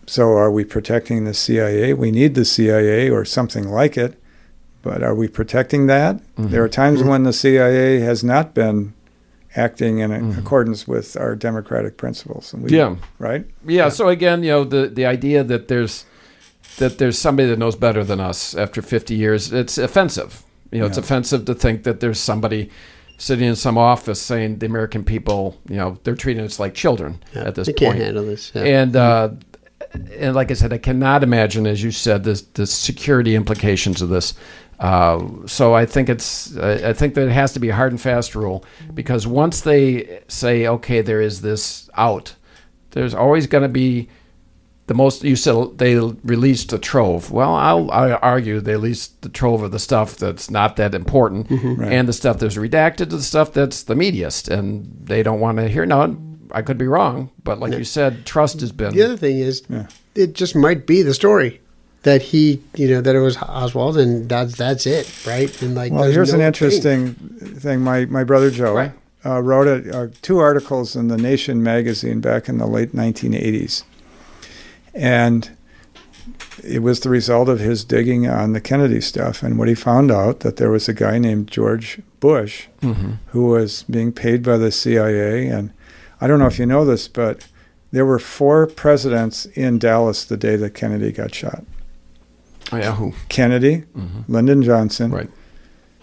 So 0.10 0.38
are 0.38 0.50
we 0.50 0.64
protecting 0.64 1.26
the 1.26 1.34
CIA? 1.34 1.94
We 1.94 2.12
need 2.12 2.34
the 2.34 2.46
CIA 2.46 3.10
or 3.10 3.26
something 3.26 3.68
like 3.68 3.98
it, 3.98 4.18
but 4.82 5.04
are 5.04 5.14
we 5.14 5.28
protecting 5.28 5.88
that? 5.88 6.22
There 6.38 6.64
are 6.64 6.70
times 6.70 7.04
when 7.04 7.24
the 7.24 7.34
CIA 7.34 8.00
has 8.00 8.24
not 8.24 8.54
been 8.54 8.94
acting 9.56 10.00
in 10.00 10.12
accordance 10.38 10.88
with 10.88 11.18
our 11.18 11.36
democratic 11.36 11.98
principles. 11.98 12.54
And 12.54 12.64
we, 12.64 12.70
Yeah. 12.70 12.96
Right? 13.20 13.46
yeah. 13.66 13.90
So 13.90 14.08
again, 14.08 14.44
you 14.44 14.52
know, 14.52 14.64
the 14.64 14.88
the 14.88 15.06
idea 15.06 15.44
that 15.44 15.68
there's 15.68 16.06
that 16.78 16.98
there's 16.98 17.18
somebody 17.18 17.50
that 17.50 17.60
knows 17.60 17.76
better 17.76 18.04
than 18.04 18.20
us 18.20 18.56
after 18.56 18.82
50 18.82 19.16
years, 19.16 19.52
it's 19.54 19.78
offensive. 19.78 20.44
You 20.72 20.80
know, 20.82 20.86
it's 20.88 20.98
offensive 20.98 21.46
to 21.46 21.54
think 21.54 21.84
that 21.84 22.00
there's 22.00 22.20
somebody 22.20 22.70
sitting 23.18 23.48
in 23.48 23.56
some 23.56 23.78
office 23.78 24.22
saying 24.22 24.60
the 24.60 24.66
American 24.66 25.04
people, 25.04 25.58
you 25.70 25.78
know, 25.78 25.98
they're 26.04 26.16
treating 26.16 26.44
us 26.46 26.60
like 26.60 26.74
children 26.76 27.22
Yeah, 27.34 27.46
at 27.46 27.56
this 27.56 27.68
they 27.68 27.74
point. 27.74 27.94
can't 27.94 28.04
handle 28.04 28.26
this. 28.26 28.52
Yeah. 28.54 28.64
And 28.64 28.96
uh, 28.96 29.30
and 30.18 30.36
like 30.36 30.52
I 30.52 30.54
said, 30.54 30.74
I 30.74 30.78
cannot 30.78 31.24
imagine, 31.24 31.66
as 31.66 31.82
you 31.82 31.92
said, 31.92 32.24
the 32.24 32.44
the 32.54 32.68
security 32.68 33.36
implications 33.36 34.02
of 34.02 34.10
this. 34.10 34.34
Uh, 34.80 35.26
so 35.48 35.74
I 35.74 35.86
think 35.88 36.10
it's 36.10 36.56
I 36.58 36.94
think 36.94 37.16
that 37.16 37.28
it 37.28 37.32
has 37.32 37.54
to 37.54 37.60
be 37.60 37.70
a 37.70 37.76
hard 37.76 37.92
and 37.94 38.00
fast 38.00 38.36
rule 38.36 38.64
because 38.94 39.26
once 39.26 39.62
they 39.62 40.22
say, 40.28 40.68
okay, 40.68 41.02
there 41.02 41.22
is 41.22 41.42
this 41.42 41.90
out, 41.96 42.36
there's 42.92 43.16
always 43.16 43.48
going 43.48 43.64
to 43.64 43.70
be 43.70 44.10
the 44.88 44.94
most. 44.94 45.24
You 45.24 45.36
said 45.36 45.78
they 45.78 45.96
released 45.96 46.70
the 46.70 46.80
trove. 46.80 47.30
Well, 47.32 47.54
I'll, 47.54 47.92
i 47.92 48.12
argue 48.14 48.60
they 48.60 48.74
released 48.74 49.22
the 49.22 49.30
trove 49.30 49.62
of 49.64 49.72
the 49.72 49.80
stuff 49.80 50.18
that's 50.18 50.50
not 50.50 50.76
that 50.78 50.94
important, 50.96 51.48
Right. 51.50 51.92
and 51.94 52.08
the 52.08 52.14
stuff 52.14 52.40
that's 52.40 52.56
redacted, 52.56 52.98
to 52.98 53.06
the 53.18 53.22
stuff 53.22 53.54
that's 53.54 53.84
the 53.84 53.96
meatiest, 53.96 54.50
and 54.50 54.90
they 55.04 55.24
don't 55.24 55.40
want 55.40 55.58
to 55.60 55.68
hear. 55.68 55.86
No, 55.86 56.18
I 56.52 56.62
could 56.62 56.78
be 56.78 56.88
wrong, 56.88 57.30
but 57.44 57.60
like 57.60 57.74
you 57.74 57.84
said, 57.84 58.26
trust 58.26 58.62
has 58.62 58.72
been. 58.72 58.94
the 58.96 59.04
other 59.04 59.18
thing 59.18 59.40
is, 59.40 59.64
Yeah. 59.70 59.88
it 60.16 60.34
just 60.34 60.56
might 60.56 60.88
be 60.88 61.02
the 61.04 61.14
story 61.14 61.60
that 62.04 62.22
he, 62.22 62.62
you 62.76 62.88
know, 62.88 63.02
that 63.02 63.16
it 63.16 63.20
was 63.20 63.36
Oswald, 63.38 63.98
and 63.98 64.30
that's 64.30 64.56
that's 64.56 64.86
it, 64.88 65.12
right? 65.28 65.52
And 65.62 65.76
like, 65.76 65.92
Well, 65.92 66.04
there's 66.04 66.16
here's 66.16 66.34
an 66.34 66.40
no 66.40 66.48
interesting 66.48 67.14
thing. 67.16 67.82
My 67.82 68.06
my 68.06 68.24
brother 68.24 68.50
Joe 68.50 68.74
Right. 68.76 68.92
uh, 69.26 69.42
wrote 69.42 69.68
a, 69.68 69.98
uh, 70.04 70.08
two 70.22 70.38
articles 70.40 70.96
in 70.96 71.10
the 71.10 71.18
Nation 71.18 71.62
magazine 71.62 72.22
back 72.22 72.48
in 72.48 72.60
the 72.60 72.68
late 72.68 72.96
1980s, 72.96 73.84
and 74.98 75.50
it 76.64 76.82
was 76.82 77.00
the 77.02 77.10
result 77.10 77.48
of 77.48 77.60
his 77.60 77.84
digging 77.86 78.28
on 78.28 78.54
the 78.54 78.60
Kennedy 78.62 79.00
stuff. 79.00 79.44
And 79.44 79.58
what 79.58 79.68
he 79.68 79.76
found 79.76 80.12
out 80.12 80.42
that 80.42 80.58
there 80.58 80.72
was 80.72 80.90
a 80.90 80.94
guy 80.94 81.18
named 81.20 81.48
George 81.50 82.00
Bush 82.20 82.66
Mhm. 82.82 83.20
who 83.28 83.46
was 83.46 83.84
being 83.90 84.12
paid 84.12 84.44
by 84.44 84.58
the 84.58 84.72
CIA, 84.72 85.48
and 85.48 85.70
I 86.20 86.28
don't 86.28 86.40
know 86.40 86.48
if 86.48 86.60
you 86.60 86.66
know 86.66 86.84
this, 86.84 87.08
but 87.08 87.46
there 87.92 88.06
were 88.06 88.20
four 88.20 88.66
presidents 88.68 89.46
in 89.54 89.78
Dallas 89.80 90.26
the 90.26 90.36
day 90.36 90.56
that 90.58 90.74
Kennedy 90.74 91.12
got 91.12 91.34
shot. 91.34 91.64
Oh, 92.72 92.78
yeah, 92.78 92.96
who? 92.96 93.14
Kennedy, 93.30 93.84
Mhm. 93.98 94.24
Lyndon 94.28 94.62
Johnson, 94.64 95.12
Right. 95.12 95.30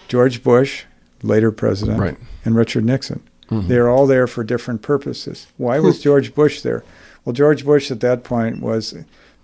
George 0.08 0.42
Bush, 0.42 0.84
later 1.22 1.50
president, 1.50 2.00
Right. 2.00 2.16
and 2.44 2.54
Richard 2.56 2.84
Nixon. 2.84 3.20
Mhm. 3.50 3.68
They're 3.68 3.90
all 3.90 4.06
there 4.06 4.26
for 4.26 4.42
different 4.44 4.80
purposes. 4.80 5.46
Why 5.58 5.78
was 5.78 5.98
George 6.00 6.34
Bush 6.34 6.62
there? 6.62 6.82
Well, 7.24 7.32
George 7.32 7.64
Bush 7.64 7.90
at 7.90 8.00
that 8.00 8.24
point 8.24 8.60
was 8.60 8.94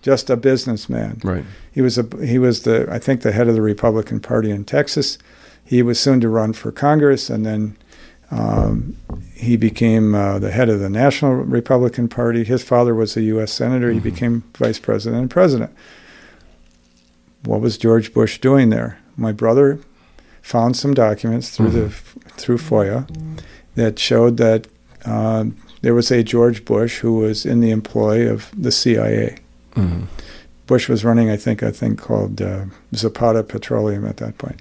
just 0.03 0.31
a 0.31 0.37
businessman. 0.37 1.21
Right. 1.23 1.45
He 1.73 1.81
was 1.81 1.99
a 1.99 2.07
he 2.25 2.39
was 2.39 2.63
the 2.63 2.87
I 2.91 2.99
think 2.99 3.23
the 3.23 3.33
head 3.33 3.49
of 3.49 3.55
the 3.55 3.63
Republican 3.63 4.21
Party 4.21 4.51
in 4.51 4.65
Texas. 4.65 5.19
He 5.65 5.83
was 5.83 6.01
soon 6.01 6.21
to 6.21 6.29
run 6.29 6.53
for 6.53 6.73
Congress, 6.73 7.31
and 7.31 7.47
then 7.47 7.77
um, 8.31 8.97
he 9.35 9.57
became 9.57 10.15
uh, 10.15 10.39
the 10.39 10.51
head 10.51 10.69
of 10.69 10.81
the 10.81 10.91
National 10.91 11.35
Republican 11.35 12.09
Party. 12.09 12.45
His 12.45 12.63
father 12.63 12.95
was 12.95 13.17
a 13.17 13.23
U.S. 13.23 13.53
senator. 13.53 13.91
He 13.91 14.01
became 14.01 14.43
vice 14.57 14.79
president 14.79 15.21
and 15.23 15.31
president. 15.31 15.73
What 17.45 17.61
was 17.61 17.79
George 17.79 18.13
Bush 18.13 18.39
doing 18.39 18.71
there? 18.71 18.99
My 19.17 19.33
brother 19.33 19.81
found 20.43 20.77
some 20.77 20.95
documents 20.95 21.51
through 21.51 21.71
the 21.71 21.91
through 21.91 22.59
FOIA 22.59 23.09
that 23.75 23.99
showed 23.99 24.37
that 24.39 24.67
uh, 25.05 25.47
there 25.83 25.95
was 25.95 26.11
a 26.11 26.23
George 26.23 26.65
Bush 26.65 26.99
who 26.99 27.15
was 27.15 27.45
in 27.47 27.61
the 27.61 27.71
employ 27.71 28.29
of 28.31 28.51
the 28.57 28.73
CIA. 28.73 29.37
Mhm. 29.75 30.05
Bush 30.67 30.89
was 30.89 31.05
running, 31.05 31.29
I 31.31 31.37
think, 31.37 31.63
a 31.63 31.73
thing 31.73 31.97
called 31.97 32.41
uh, 32.41 32.65
Zapata 32.95 33.43
Petroleum 33.43 34.05
at 34.07 34.19
that 34.19 34.39
point. 34.39 34.61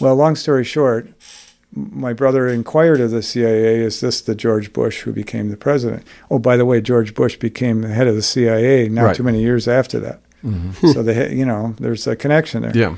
Well, 0.00 0.16
long 0.16 0.34
story 0.36 0.64
short, 0.64 1.08
my 1.74 2.12
brother 2.12 2.48
inquired 2.48 3.00
of 3.00 3.10
the 3.10 3.22
CIA, 3.22 3.80
"Is 3.80 4.00
this 4.00 4.20
the 4.20 4.34
George 4.34 4.72
Bush 4.72 5.02
who 5.02 5.12
became 5.12 5.48
the 5.50 5.56
president?" 5.56 6.02
Oh, 6.30 6.38
by 6.38 6.56
the 6.56 6.64
way, 6.64 6.80
George 6.80 7.14
Bush 7.14 7.36
became 7.36 7.82
the 7.82 7.88
head 7.88 8.06
of 8.08 8.14
the 8.16 8.22
CIA 8.22 8.88
not 8.88 9.04
Right. 9.04 9.16
too 9.16 9.22
many 9.22 9.40
years 9.42 9.68
after 9.68 9.98
that. 10.00 10.20
Mhm. 10.44 10.74
so 10.94 11.02
they, 11.02 11.32
you 11.34 11.44
know, 11.46 11.74
there's 11.78 12.06
a 12.06 12.16
connection 12.16 12.62
there. 12.62 12.72
Yeah. 12.74 12.94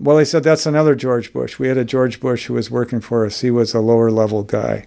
Well, 0.00 0.16
they 0.16 0.24
said 0.24 0.42
that's 0.42 0.66
another 0.66 0.94
George 0.96 1.32
Bush. 1.32 1.58
We 1.58 1.68
had 1.68 1.78
a 1.78 1.84
George 1.84 2.18
Bush 2.20 2.46
who 2.46 2.54
was 2.54 2.70
working 2.70 3.00
for 3.00 3.24
us. 3.24 3.40
He 3.42 3.50
was 3.50 3.74
a 3.74 3.80
lower 3.80 4.10
level 4.10 4.42
guy. 4.42 4.86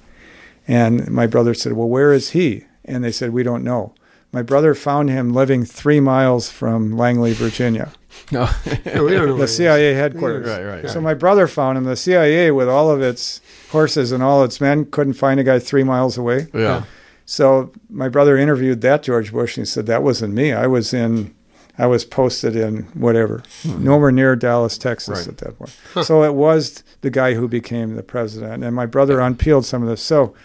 And 0.67 1.09
my 1.09 1.27
brother 1.27 1.53
said, 1.53 1.73
Well, 1.73 1.89
where 1.89 2.13
is 2.13 2.31
he? 2.31 2.65
And 2.85 3.03
they 3.03 3.11
said, 3.11 3.31
We 3.31 3.43
don't 3.43 3.63
know. 3.63 3.93
My 4.31 4.41
brother 4.41 4.73
found 4.73 5.09
him 5.09 5.33
living 5.33 5.65
three 5.65 5.99
miles 5.99 6.49
from 6.49 6.95
Langley, 6.95 7.33
Virginia, 7.33 7.91
No. 8.31 8.41
No, 8.41 8.49
oh, 8.95 9.05
we 9.05 9.11
don't 9.11 9.27
know. 9.27 9.37
the. 9.37 9.47
CIA 9.47 9.93
headquarters. 9.93 10.47
right, 10.47 10.63
right. 10.63 10.89
So 10.89 11.01
my 11.01 11.13
brother 11.13 11.47
found 11.47 11.77
him. 11.77 11.83
The 11.83 11.95
CIA, 11.95 12.51
with 12.51 12.69
all 12.69 12.89
of 12.89 13.01
its 13.01 13.41
horses 13.71 14.11
and 14.11 14.23
all 14.23 14.43
its 14.43 14.61
men, 14.61 14.85
couldn't 14.85 15.13
find 15.13 15.39
a 15.39 15.43
guy 15.43 15.59
three 15.59 15.83
miles 15.83 16.17
away. 16.17 16.47
Yeah. 16.53 16.83
So 17.25 17.71
my 17.89 18.09
brother 18.09 18.37
interviewed 18.37 18.81
that 18.81 19.03
George 19.03 19.31
Bush 19.31 19.57
and 19.57 19.65
he 19.65 19.69
said, 19.69 19.85
That 19.85 20.03
wasn't 20.03 20.33
me. 20.33 20.53
I 20.53 20.67
was 20.67 20.93
in, 20.93 21.33
I 21.81 21.87
was 21.87 22.05
posted 22.05 22.55
in 22.55 22.83
whatever, 22.93 23.41
nowhere 23.65 24.11
near 24.11 24.35
Dallas, 24.35 24.77
Texas 24.77 25.19
Right. 25.19 25.27
at 25.27 25.37
that 25.39 25.57
point. 25.57 26.05
So 26.05 26.23
it 26.23 26.35
was 26.35 26.83
the 27.01 27.09
guy 27.09 27.33
who 27.33 27.47
became 27.47 27.95
the 27.95 28.03
president. 28.03 28.63
And 28.63 28.75
my 28.75 28.85
brother 28.85 29.19
unpeeled 29.19 29.65
some 29.65 29.81
of 29.81 29.89
this. 29.89 30.01
So 30.01 30.35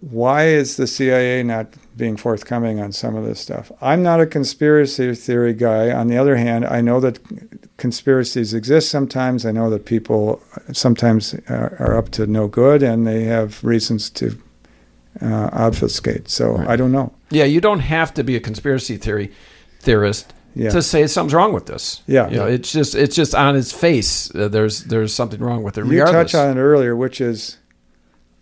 why 0.00 0.46
is 0.46 0.76
the 0.76 0.86
CIA 0.86 1.42
not 1.42 1.66
being 1.96 2.16
forthcoming 2.16 2.80
on 2.80 2.92
some 2.92 3.16
of 3.16 3.24
this 3.24 3.40
stuff? 3.40 3.72
I'm 3.80 4.02
not 4.02 4.20
a 4.20 4.26
conspiracy 4.26 5.14
theory 5.14 5.54
guy. 5.54 5.90
On 5.90 6.06
the 6.08 6.16
other 6.18 6.36
hand, 6.36 6.64
I 6.66 6.80
know 6.80 7.00
that 7.00 7.18
conspiracies 7.76 8.52
exist 8.54 8.90
sometimes. 8.90 9.44
I 9.46 9.52
know 9.52 9.70
that 9.70 9.84
people 9.86 10.42
sometimes 10.72 11.34
are, 11.48 11.76
are 11.80 11.96
up 11.96 12.10
to 12.10 12.26
no 12.26 12.46
good 12.46 12.82
and 12.82 13.06
they 13.06 13.24
have 13.24 13.62
reasons 13.64 14.10
to 14.10 14.38
uh, 15.22 15.50
obfuscate. 15.52 16.28
So 16.28 16.52
Right. 16.52 16.68
I 16.68 16.76
don't 16.76 16.92
know. 16.92 17.12
Yeah, 17.30 17.44
you 17.44 17.60
don't 17.60 17.80
have 17.80 18.12
to 18.14 18.24
be 18.24 18.36
a 18.36 18.40
conspiracy 18.40 18.96
theory 18.96 19.30
theorist 19.80 20.32
Yeah. 20.54 20.70
to 20.70 20.82
say 20.82 21.06
something's 21.06 21.34
wrong 21.34 21.52
with 21.52 21.66
this. 21.66 22.02
Yeah. 22.06 22.28
You 22.28 22.36
know, 22.36 22.46
it's 22.46 22.72
just 22.72 22.94
it's 22.94 23.14
just 23.14 23.34
on 23.34 23.56
its 23.56 23.72
face. 23.72 24.34
Uh, 24.34 24.48
there's 24.48 24.84
there's 24.84 25.12
something 25.14 25.40
wrong 25.40 25.62
with 25.62 25.78
it. 25.78 25.84
You 25.86 25.90
Regardless. 25.92 26.32
touched 26.32 26.34
on 26.34 26.56
it 26.56 26.60
earlier, 26.60 26.94
which 26.96 27.20
is, 27.20 27.56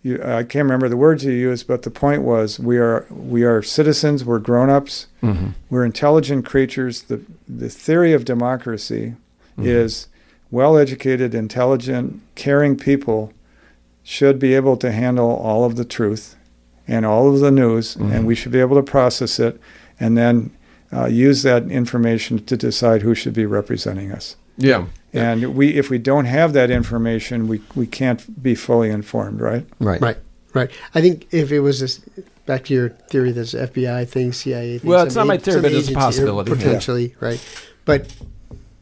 you, 0.01 0.15
I 0.23 0.43
can't 0.43 0.63
remember 0.65 0.89
the 0.89 0.97
words 0.97 1.23
you 1.23 1.31
used, 1.31 1.67
but 1.67 1.83
the 1.83 1.91
point 1.91 2.23
was 2.23 2.59
we 2.59 2.77
are 2.77 3.05
we 3.11 3.43
are 3.43 3.61
citizens, 3.61 4.25
we're 4.25 4.39
grown-ups, 4.39 5.07
Mhm. 5.21 5.53
we're 5.69 5.85
intelligent 5.85 6.45
creatures. 6.45 7.03
The 7.03 7.19
the 7.47 7.69
theory 7.69 8.13
of 8.13 8.25
democracy 8.25 9.13
Mhm. 9.57 9.65
is 9.67 10.07
well-educated, 10.51 11.35
intelligent, 11.35 12.21
caring 12.33 12.75
people 12.75 13.31
should 14.01 14.39
be 14.39 14.55
able 14.55 14.75
to 14.77 14.91
handle 14.91 15.29
all 15.29 15.63
of 15.63 15.75
the 15.75 15.85
truth 15.85 16.35
and 16.89 17.05
all 17.05 17.33
of 17.33 17.39
the 17.39 17.51
news, 17.51 17.95
Mhm. 17.95 18.11
and 18.11 18.27
we 18.27 18.35
should 18.35 18.51
be 18.51 18.59
able 18.59 18.75
to 18.75 18.83
process 18.83 19.39
it 19.39 19.59
and 19.99 20.17
then 20.17 20.51
uh, 20.91 21.05
use 21.05 21.43
that 21.43 21.69
information 21.69 22.43
to 22.45 22.57
decide 22.57 23.03
who 23.03 23.13
should 23.13 23.33
be 23.33 23.45
representing 23.45 24.11
us. 24.11 24.35
Yeah. 24.57 24.85
And 25.13 25.55
we, 25.55 25.75
if 25.75 25.89
we 25.91 25.99
don't 25.99 26.25
have 26.25 26.53
that 26.53 26.71
information, 26.71 27.47
we, 27.47 27.61
we 27.75 27.85
can't 27.85 28.41
be 28.41 28.55
fully 28.55 28.89
informed, 28.89 29.39
right? 29.39 29.65
Right. 29.79 30.01
Right, 30.01 30.17
right. 30.55 30.71
I 30.95 31.01
think 31.01 31.27
if 31.31 31.51
it 31.51 31.59
was 31.59 31.79
this, 31.79 31.99
back 32.47 32.65
to 32.65 32.73
your 32.73 32.89
theory, 33.09 33.31
this 33.31 33.53
FBI 33.53 34.07
thing, 34.07 34.31
CIA 34.33 34.79
thing. 34.79 34.89
Well, 34.89 35.05
it's 35.05 35.15
not 35.15 35.27
my 35.27 35.37
theory, 35.37 35.61
but 35.61 35.71
it's 35.71 35.89
a 35.89 35.91
agency, 35.91 35.93
or 35.95 35.99
possibility, 35.99 36.51
yeah. 36.51 36.57
Potentially, 36.57 37.15
right. 37.19 37.39
But 37.85 38.11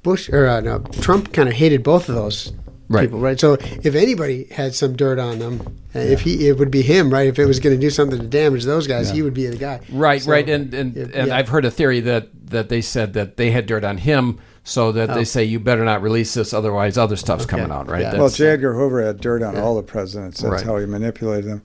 Bush, 0.03 0.29
or 0.29 0.47
uh, 0.47 0.61
no, 0.61 0.79
Trump 1.01 1.33
kind 1.33 1.49
of 1.49 1.55
hated 1.55 1.83
both 1.83 2.07
of 2.07 2.15
those 2.15 2.53
Right. 2.89 3.01
people, 3.03 3.19
right? 3.19 3.37
So 3.39 3.53
if 3.83 3.95
anybody 3.95 4.45
had 4.45 4.73
some 4.73 4.95
dirt 4.95 5.19
on 5.19 5.39
them, 5.39 5.61
uh, 5.95 5.99
if 5.99 6.21
he, 6.21 6.47
it 6.47 6.57
would 6.57 6.71
be 6.71 6.81
him, 6.81 7.11
right? 7.11 7.27
If 7.27 7.37
it 7.37 7.45
was 7.45 7.59
going 7.59 7.75
to 7.75 7.81
do 7.81 7.89
something 7.89 8.17
to 8.19 8.25
damage 8.27 8.63
those 8.63 8.87
guys, 8.87 9.09
Yeah. 9.09 9.15
he 9.15 9.21
would 9.23 9.33
be 9.33 9.47
the 9.47 9.57
guy. 9.57 9.81
Right, 9.91 10.21
So, 10.21 10.31
right, 10.31 10.47
and 10.49 10.73
and, 10.73 10.95
if- 10.95 11.13
and 11.13 11.27
yeah. 11.27 11.35
I've 11.35 11.49
heard 11.49 11.65
a 11.65 11.71
theory 11.71 11.99
that 12.01 12.29
that 12.49 12.69
they 12.69 12.79
said 12.79 13.11
that 13.13 13.35
they 13.35 13.51
had 13.51 13.65
dirt 13.65 13.83
on 13.83 13.97
him, 13.97 14.37
so 14.63 14.93
that 14.93 15.09
Oh. 15.09 15.15
they 15.15 15.25
say 15.25 15.43
you 15.43 15.59
better 15.59 15.83
not 15.83 16.01
release 16.01 16.33
this, 16.33 16.53
otherwise 16.53 16.97
other 16.97 17.17
stuff's 17.17 17.43
Okay. 17.43 17.57
coming 17.57 17.71
out. 17.71 17.89
Right. 17.89 18.03
Yeah. 18.03 18.17
Well, 18.17 18.29
J. 18.29 18.47
Edgar 18.51 18.73
Hoover 18.73 19.03
had 19.05 19.19
dirt 19.19 19.43
on 19.43 19.55
Yeah. 19.55 19.61
all 19.63 19.75
the 19.75 19.83
presidents. 19.83 20.39
That's 20.39 20.51
Right. 20.53 20.63
how 20.63 20.77
he 20.77 20.85
manipulated 20.85 21.49
them. 21.49 21.61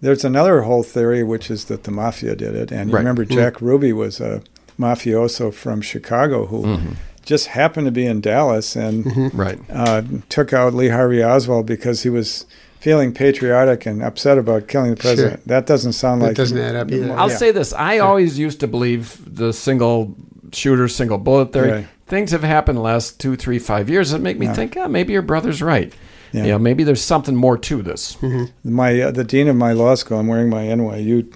There's 0.00 0.24
another 0.24 0.62
whole 0.62 0.82
theory, 0.82 1.22
which 1.22 1.50
is 1.50 1.64
that 1.66 1.84
the 1.84 1.90
mafia 1.90 2.34
did 2.34 2.54
it. 2.54 2.72
And 2.72 2.88
you 2.88 2.94
Right. 2.94 3.00
remember 3.00 3.24
Jack 3.26 3.60
Ruby 3.60 3.92
was 3.92 4.20
a 4.20 4.40
mafioso 4.80 5.52
from 5.52 5.80
Chicago 5.82 6.46
who 6.46 6.62
Mhm. 6.64 6.80
Just 7.24 7.48
happened 7.48 7.86
to 7.86 7.90
be 7.92 8.06
in 8.06 8.20
Dallas 8.20 8.74
and 8.76 9.04
Mm-hmm. 9.04 9.36
Right. 9.40 9.58
uh, 9.70 10.02
took 10.28 10.52
out 10.52 10.74
Lee 10.74 10.88
Harvey 10.88 11.22
Oswald 11.22 11.66
because 11.66 12.02
he 12.02 12.10
was 12.10 12.46
feeling 12.80 13.12
patriotic 13.14 13.86
and 13.86 14.02
upset 14.02 14.38
about 14.38 14.66
killing 14.68 14.94
the 14.94 15.00
Sure. 15.00 15.14
president. 15.14 15.46
That 15.46 15.66
doesn't 15.66 15.92
sound 15.92 16.20
That 16.22 16.26
like 16.28 16.36
doesn't 16.36 16.58
add 16.58 16.74
up 16.74 16.90
either. 16.90 17.12
I'll 17.12 17.30
Yeah. 17.30 17.36
say 17.36 17.50
this: 17.52 17.72
I 17.72 17.98
always 17.98 18.38
used 18.38 18.58
to 18.60 18.66
believe 18.66 19.18
the 19.24 19.52
single 19.52 20.14
shooter, 20.52 20.88
single 20.88 21.18
bullet 21.18 21.52
theory. 21.52 21.70
Right. 21.70 21.86
Things 22.08 22.30
have 22.32 22.42
happened 22.42 22.76
the 22.76 22.82
last 22.82 23.20
two, 23.20 23.36
three, 23.36 23.58
five 23.58 23.88
years 23.88 24.10
that 24.10 24.20
make 24.20 24.38
me 24.38 24.46
Yeah. 24.46 24.52
think, 24.54 24.74
yeah, 24.74 24.86
maybe 24.86 25.12
your 25.14 25.22
brother's 25.22 25.62
right. 25.62 25.92
Yeah. 26.32 26.42
You 26.44 26.48
know, 26.52 26.58
maybe 26.58 26.82
there's 26.84 27.00
something 27.02 27.36
more 27.36 27.56
to 27.58 27.82
this. 27.82 28.16
my 28.64 29.00
uh, 29.00 29.10
the 29.12 29.22
dean 29.24 29.48
of 29.48 29.56
my 29.56 29.72
law 29.72 29.94
school. 29.94 30.18
I'm 30.18 30.26
wearing 30.26 30.48
my 30.50 30.64
NYU 30.64 31.26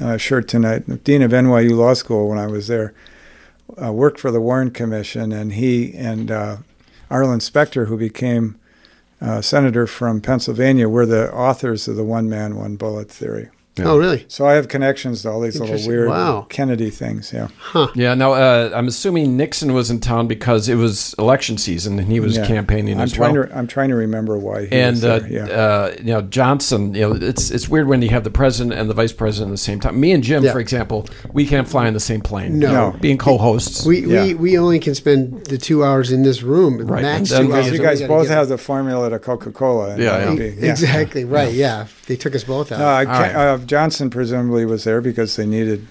uh, 0.00 0.16
shirt 0.18 0.48
tonight. 0.48 1.02
Dean 1.04 1.22
of 1.22 1.30
NYU 1.32 1.70
Law 1.76 1.94
School, 1.94 2.28
when 2.28 2.38
I 2.38 2.46
was 2.48 2.66
there, 2.66 2.92
uh, 3.82 3.92
worked 3.92 4.20
for 4.20 4.30
the 4.30 4.40
Warren 4.40 4.70
Commission, 4.70 5.32
and 5.32 5.52
he 5.52 5.94
and 5.94 6.30
uh, 6.30 6.56
Arlen 7.10 7.40
Specter, 7.40 7.86
who 7.86 7.96
became 7.96 8.58
uh, 9.20 9.40
senator 9.40 9.86
from 9.86 10.20
Pennsylvania, 10.20 10.88
were 10.88 11.06
the 11.06 11.32
authors 11.32 11.88
of 11.88 11.96
the 11.96 12.04
one 12.04 12.28
man, 12.28 12.56
one 12.56 12.76
bullet 12.76 13.10
theory. 13.10 13.48
Yeah. 13.76 13.86
Oh, 13.88 13.98
really? 13.98 14.24
So 14.28 14.46
I 14.46 14.52
have 14.54 14.68
connections 14.68 15.22
to 15.22 15.30
all 15.30 15.40
these 15.40 15.58
little 15.58 15.84
weird 15.88 16.08
Wow. 16.08 16.46
Kennedy 16.48 16.90
things. 16.90 17.32
Yeah. 17.32 17.48
Huh. 17.58 17.88
Yeah. 17.96 18.14
Now, 18.14 18.32
uh, 18.34 18.70
I'm 18.72 18.86
assuming 18.86 19.36
Nixon 19.36 19.72
was 19.74 19.90
in 19.90 19.98
town 19.98 20.28
because 20.28 20.68
it 20.68 20.76
was 20.76 21.12
election 21.18 21.58
season 21.58 21.98
and 21.98 22.06
he 22.06 22.20
was 22.20 22.36
Yeah. 22.36 22.46
campaigning 22.46 22.98
I'm 22.98 23.04
as 23.04 23.12
trying 23.12 23.34
well. 23.34 23.48
to 23.48 23.56
I'm 23.58 23.66
trying 23.66 23.88
to 23.88 23.96
remember 23.96 24.38
why 24.38 24.66
he 24.66 24.72
and 24.72 24.94
was 24.94 25.04
uh. 25.04 25.26
Yeah. 25.28 25.44
uh, 25.46 25.94
you 25.98 26.04
know 26.12 26.22
Johnson, 26.22 26.94
you 26.94 27.00
know 27.00 27.12
it's 27.20 27.50
it's 27.50 27.68
weird 27.68 27.88
when 27.88 28.00
you 28.00 28.10
have 28.10 28.22
the 28.22 28.30
president 28.30 28.78
and 28.78 28.88
the 28.88 28.94
vice 28.94 29.12
president 29.12 29.50
at 29.50 29.54
the 29.54 29.58
same 29.58 29.80
time. 29.80 29.98
Me 29.98 30.12
and 30.12 30.22
Jim, 30.22 30.44
Yeah. 30.44 30.52
for 30.52 30.60
example, 30.60 31.08
we 31.32 31.44
can't 31.44 31.66
fly 31.68 31.88
in 31.88 31.94
the 31.94 32.00
same 32.00 32.20
plane. 32.20 32.60
No. 32.60 32.66
you 32.68 32.72
know, 32.74 32.96
being 33.00 33.18
co-hosts. 33.18 33.84
We, 33.84 34.06
Yeah. 34.06 34.22
we, 34.24 34.34
we 34.34 34.58
only 34.58 34.78
can 34.78 34.94
spend 34.94 35.46
the 35.46 35.58
two 35.58 35.82
hours 35.84 36.12
in 36.12 36.22
this 36.22 36.42
room, 36.44 36.78
Right, 36.78 37.02
max 37.02 37.30
and 37.32 37.40
then 37.40 37.46
two 37.46 37.54
hours. 37.56 37.72
you 37.72 37.78
guys 37.78 38.02
both 38.02 38.28
have 38.28 38.48
the 38.48 38.58
formula 38.58 39.10
to 39.10 39.18
Coca-Cola. 39.18 39.90
and 39.94 40.02
Yeah, 40.02 40.30
yeah. 40.30 40.34
be- 40.36 40.54
yeah. 40.60 40.70
Exactly, 40.70 41.24
right, 41.24 41.52
yeah. 41.52 41.86
They 42.06 42.16
took 42.16 42.34
us 42.36 42.44
both 42.44 42.70
out. 42.70 42.78
No, 42.78 43.63
I 43.64 43.68
All 43.68 43.72
can't, 43.72 43.80
right. 43.80 43.80
uh, 43.80 43.82
Johnson 43.84 44.10
presumably 44.10 44.64
was 44.64 44.84
there 44.84 45.00
because 45.00 45.36
they 45.36 45.46
needed 45.46 45.86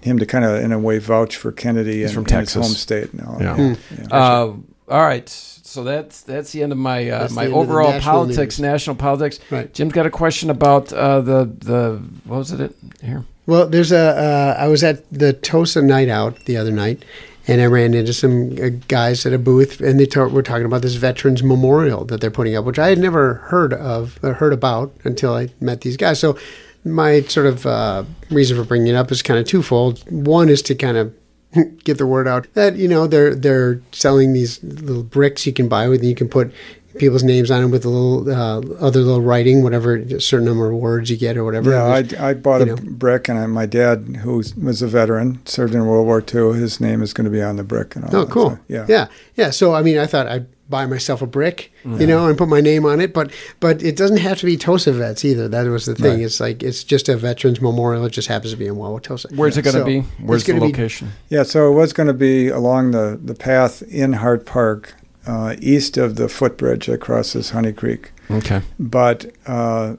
him 0.00 0.18
to 0.18 0.26
kind 0.26 0.44
of, 0.44 0.60
in 0.62 0.72
a 0.72 0.78
way, 0.78 0.98
vouch 0.98 1.36
for 1.36 1.52
Kennedy 1.52 2.00
He's 2.00 2.14
and 2.16 2.26
from 2.28 2.34
in 2.34 2.40
his 2.40 2.52
Texas. 2.52 2.66
home 2.66 2.74
state. 2.74 3.12
And 3.12 3.20
all 3.22 3.38
Yeah. 3.40 3.56
Hmm. 3.56 3.72
Yeah. 4.00 4.06
Uh, 4.10 4.52
all 4.88 5.00
right, 5.02 5.28
so 5.28 5.84
that's 5.84 6.22
that's 6.22 6.52
the 6.52 6.62
end 6.62 6.72
of 6.72 6.76
my 6.78 7.08
uh, 7.08 7.28
my 7.32 7.44
the 7.46 7.52
end 7.52 7.54
of 7.54 7.68
the 7.68 7.72
overall 7.72 7.90
national 7.92 8.12
politics, 8.12 8.58
news. 8.58 8.60
national 8.60 8.96
politics. 8.96 9.38
Right. 9.50 9.72
Jim's 9.72 9.92
got 9.92 10.04
a 10.06 10.10
question 10.10 10.50
about 10.50 10.92
uh, 10.92 11.20
the 11.22 11.44
the 11.44 12.02
what 12.24 12.38
was 12.38 12.52
it 12.52 12.74
here? 13.00 13.24
Well, 13.46 13.68
there's 13.68 13.90
a. 13.92 13.98
Uh, 13.98 14.56
I 14.58 14.68
was 14.68 14.84
at 14.84 15.08
the 15.10 15.32
Tosa 15.32 15.80
night 15.82 16.08
out 16.10 16.36
the 16.44 16.56
other 16.58 16.72
night, 16.72 17.04
and 17.48 17.60
I 17.62 17.66
ran 17.66 17.94
into 17.94 18.12
some 18.12 18.52
uh, 18.62 18.68
guys 18.88 19.24
at 19.24 19.32
a 19.32 19.38
booth, 19.38 19.80
and 19.80 19.98
they 19.98 20.04
ta- 20.06 20.26
were 20.26 20.42
talking 20.42 20.66
about 20.66 20.82
this 20.82 20.94
Veterans 20.94 21.42
Memorial 21.42 22.04
that 22.06 22.20
they're 22.20 22.30
putting 22.30 22.54
up, 22.56 22.64
which 22.66 22.78
I 22.78 22.88
had 22.88 22.98
never 22.98 23.34
heard 23.34 23.72
of, 23.72 24.18
or 24.22 24.34
heard 24.34 24.52
about 24.52 24.92
until 25.04 25.34
I 25.34 25.48
met 25.60 25.80
these 25.80 25.96
guys. 25.96 26.18
So, 26.20 26.36
my 26.84 27.20
sort 27.22 27.46
of 27.46 27.66
uh, 27.66 28.04
reason 28.30 28.56
for 28.56 28.64
bringing 28.64 28.88
it 28.88 28.96
up 28.96 29.10
is 29.12 29.22
kind 29.22 29.38
of 29.38 29.46
twofold. 29.46 30.02
One 30.10 30.48
is 30.48 30.62
to 30.62 30.74
kind 30.74 30.96
of 30.96 31.14
get 31.84 31.98
the 31.98 32.06
word 32.06 32.26
out 32.26 32.46
that 32.54 32.76
you 32.76 32.88
know 32.88 33.06
they're 33.06 33.34
they're 33.34 33.80
selling 33.92 34.32
these 34.32 34.62
little 34.62 35.02
bricks 35.02 35.46
you 35.46 35.52
can 35.52 35.68
buy 35.68 35.88
with, 35.88 36.00
and 36.00 36.08
you 36.08 36.14
can 36.14 36.28
put 36.28 36.52
people's 36.98 37.22
names 37.22 37.50
on 37.50 37.62
them 37.62 37.70
with 37.70 37.84
a 37.86 37.88
little 37.88 38.30
uh, 38.30 38.58
other 38.84 39.00
little 39.00 39.22
writing, 39.22 39.62
whatever 39.62 39.96
a 39.96 40.20
certain 40.20 40.44
number 40.46 40.70
of 40.70 40.76
words 40.78 41.10
you 41.10 41.16
get 41.16 41.36
or 41.38 41.44
whatever. 41.44 41.70
yeah, 41.70 41.84
I, 41.84 42.30
I 42.30 42.34
bought 42.34 42.60
a 42.62 42.66
know. 42.66 42.76
brick, 42.76 43.28
and 43.30 43.38
I, 43.38 43.46
my 43.46 43.64
dad, 43.64 44.18
who 44.22 44.36
was 44.56 44.82
a 44.82 44.86
veteran, 44.86 45.40
served 45.46 45.74
in 45.74 45.86
World 45.86 46.04
War 46.06 46.20
II. 46.22 46.58
His 46.58 46.80
name 46.80 47.02
is 47.02 47.14
going 47.14 47.24
to 47.24 47.30
be 47.30 47.40
on 47.42 47.56
the 47.56 47.64
brick. 47.64 47.96
And 47.96 48.04
all 48.04 48.16
Oh, 48.16 48.26
cool. 48.26 48.50
so, 48.50 48.60
yeah. 48.68 48.86
yeah, 48.88 49.06
yeah. 49.36 49.50
So 49.50 49.74
I 49.74 49.82
mean, 49.82 49.96
I 49.98 50.06
thought 50.06 50.26
I'd 50.26 50.46
buy 50.72 50.86
myself 50.86 51.22
a 51.22 51.26
brick, 51.26 51.70
you 51.84 52.06
know, 52.06 52.26
and 52.26 52.36
put 52.36 52.48
my 52.48 52.60
name 52.60 52.84
on 52.84 53.00
it. 53.00 53.14
But 53.14 53.30
but 53.60 53.80
it 53.82 53.94
doesn't 53.94 54.16
have 54.16 54.38
to 54.40 54.46
be 54.46 54.56
Tosa 54.56 54.92
vets 54.92 55.24
either. 55.24 55.46
That 55.46 55.66
was 55.68 55.86
the 55.86 55.94
thing. 55.94 56.14
Right. 56.16 56.24
It's 56.24 56.40
like 56.40 56.64
it's 56.64 56.82
just 56.82 57.08
a 57.08 57.16
veterans 57.16 57.60
memorial. 57.60 58.04
It 58.06 58.10
just 58.10 58.26
happens 58.28 58.50
to 58.52 58.56
be 58.56 58.66
in 58.66 58.74
Wauwatosa. 58.74 59.36
Where's 59.36 59.56
it 59.56 59.62
going 59.62 59.74
to 59.74 59.80
So, 59.82 59.84
be? 59.86 60.00
Where's 60.20 60.42
the 60.44 60.52
gonna 60.54 60.62
be- 60.66 60.72
location? 60.72 61.12
Yeah, 61.28 61.44
so 61.44 61.70
it 61.70 61.74
was 61.76 61.92
going 61.92 62.08
to 62.08 62.14
be 62.14 62.48
along 62.48 62.90
the, 62.90 63.20
the 63.22 63.34
path 63.34 63.82
in 63.82 64.14
Hart 64.14 64.46
Park, 64.46 64.94
uh, 65.26 65.54
east 65.60 65.96
of 65.98 66.16
the 66.16 66.28
footbridge 66.28 66.86
that 66.86 67.00
crosses 67.00 67.50
Honey 67.50 67.72
Creek. 67.72 68.10
Okay. 68.30 68.62
But 68.80 69.26
uh, 69.46 69.96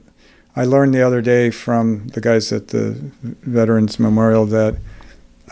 I 0.56 0.64
learned 0.64 0.92
the 0.94 1.02
other 1.02 1.22
day 1.22 1.50
from 1.50 2.08
the 2.08 2.20
guys 2.20 2.52
at 2.52 2.68
the 2.68 2.96
Veterans 3.22 3.98
Memorial 4.00 4.44
that 4.46 4.76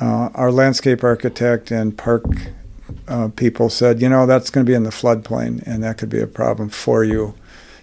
uh, 0.01 0.31
our 0.35 0.51
landscape 0.51 1.05
architect 1.05 1.71
and 1.71 1.97
park 1.97 2.25
uh, 3.09 3.29
people 3.29 3.69
said, 3.71 4.01
you 4.03 4.09
know, 4.09 4.27
that's 4.27 4.51
going 4.51 4.65
to 4.67 4.71
be 4.71 4.75
in 4.75 4.83
the 4.85 4.91
floodplain, 4.91 5.63
and 5.67 5.83
that 5.83 5.99
could 5.99 6.09
be 6.11 6.21
a 6.21 6.27
problem 6.27 6.69
for 6.69 7.05
you. 7.05 7.35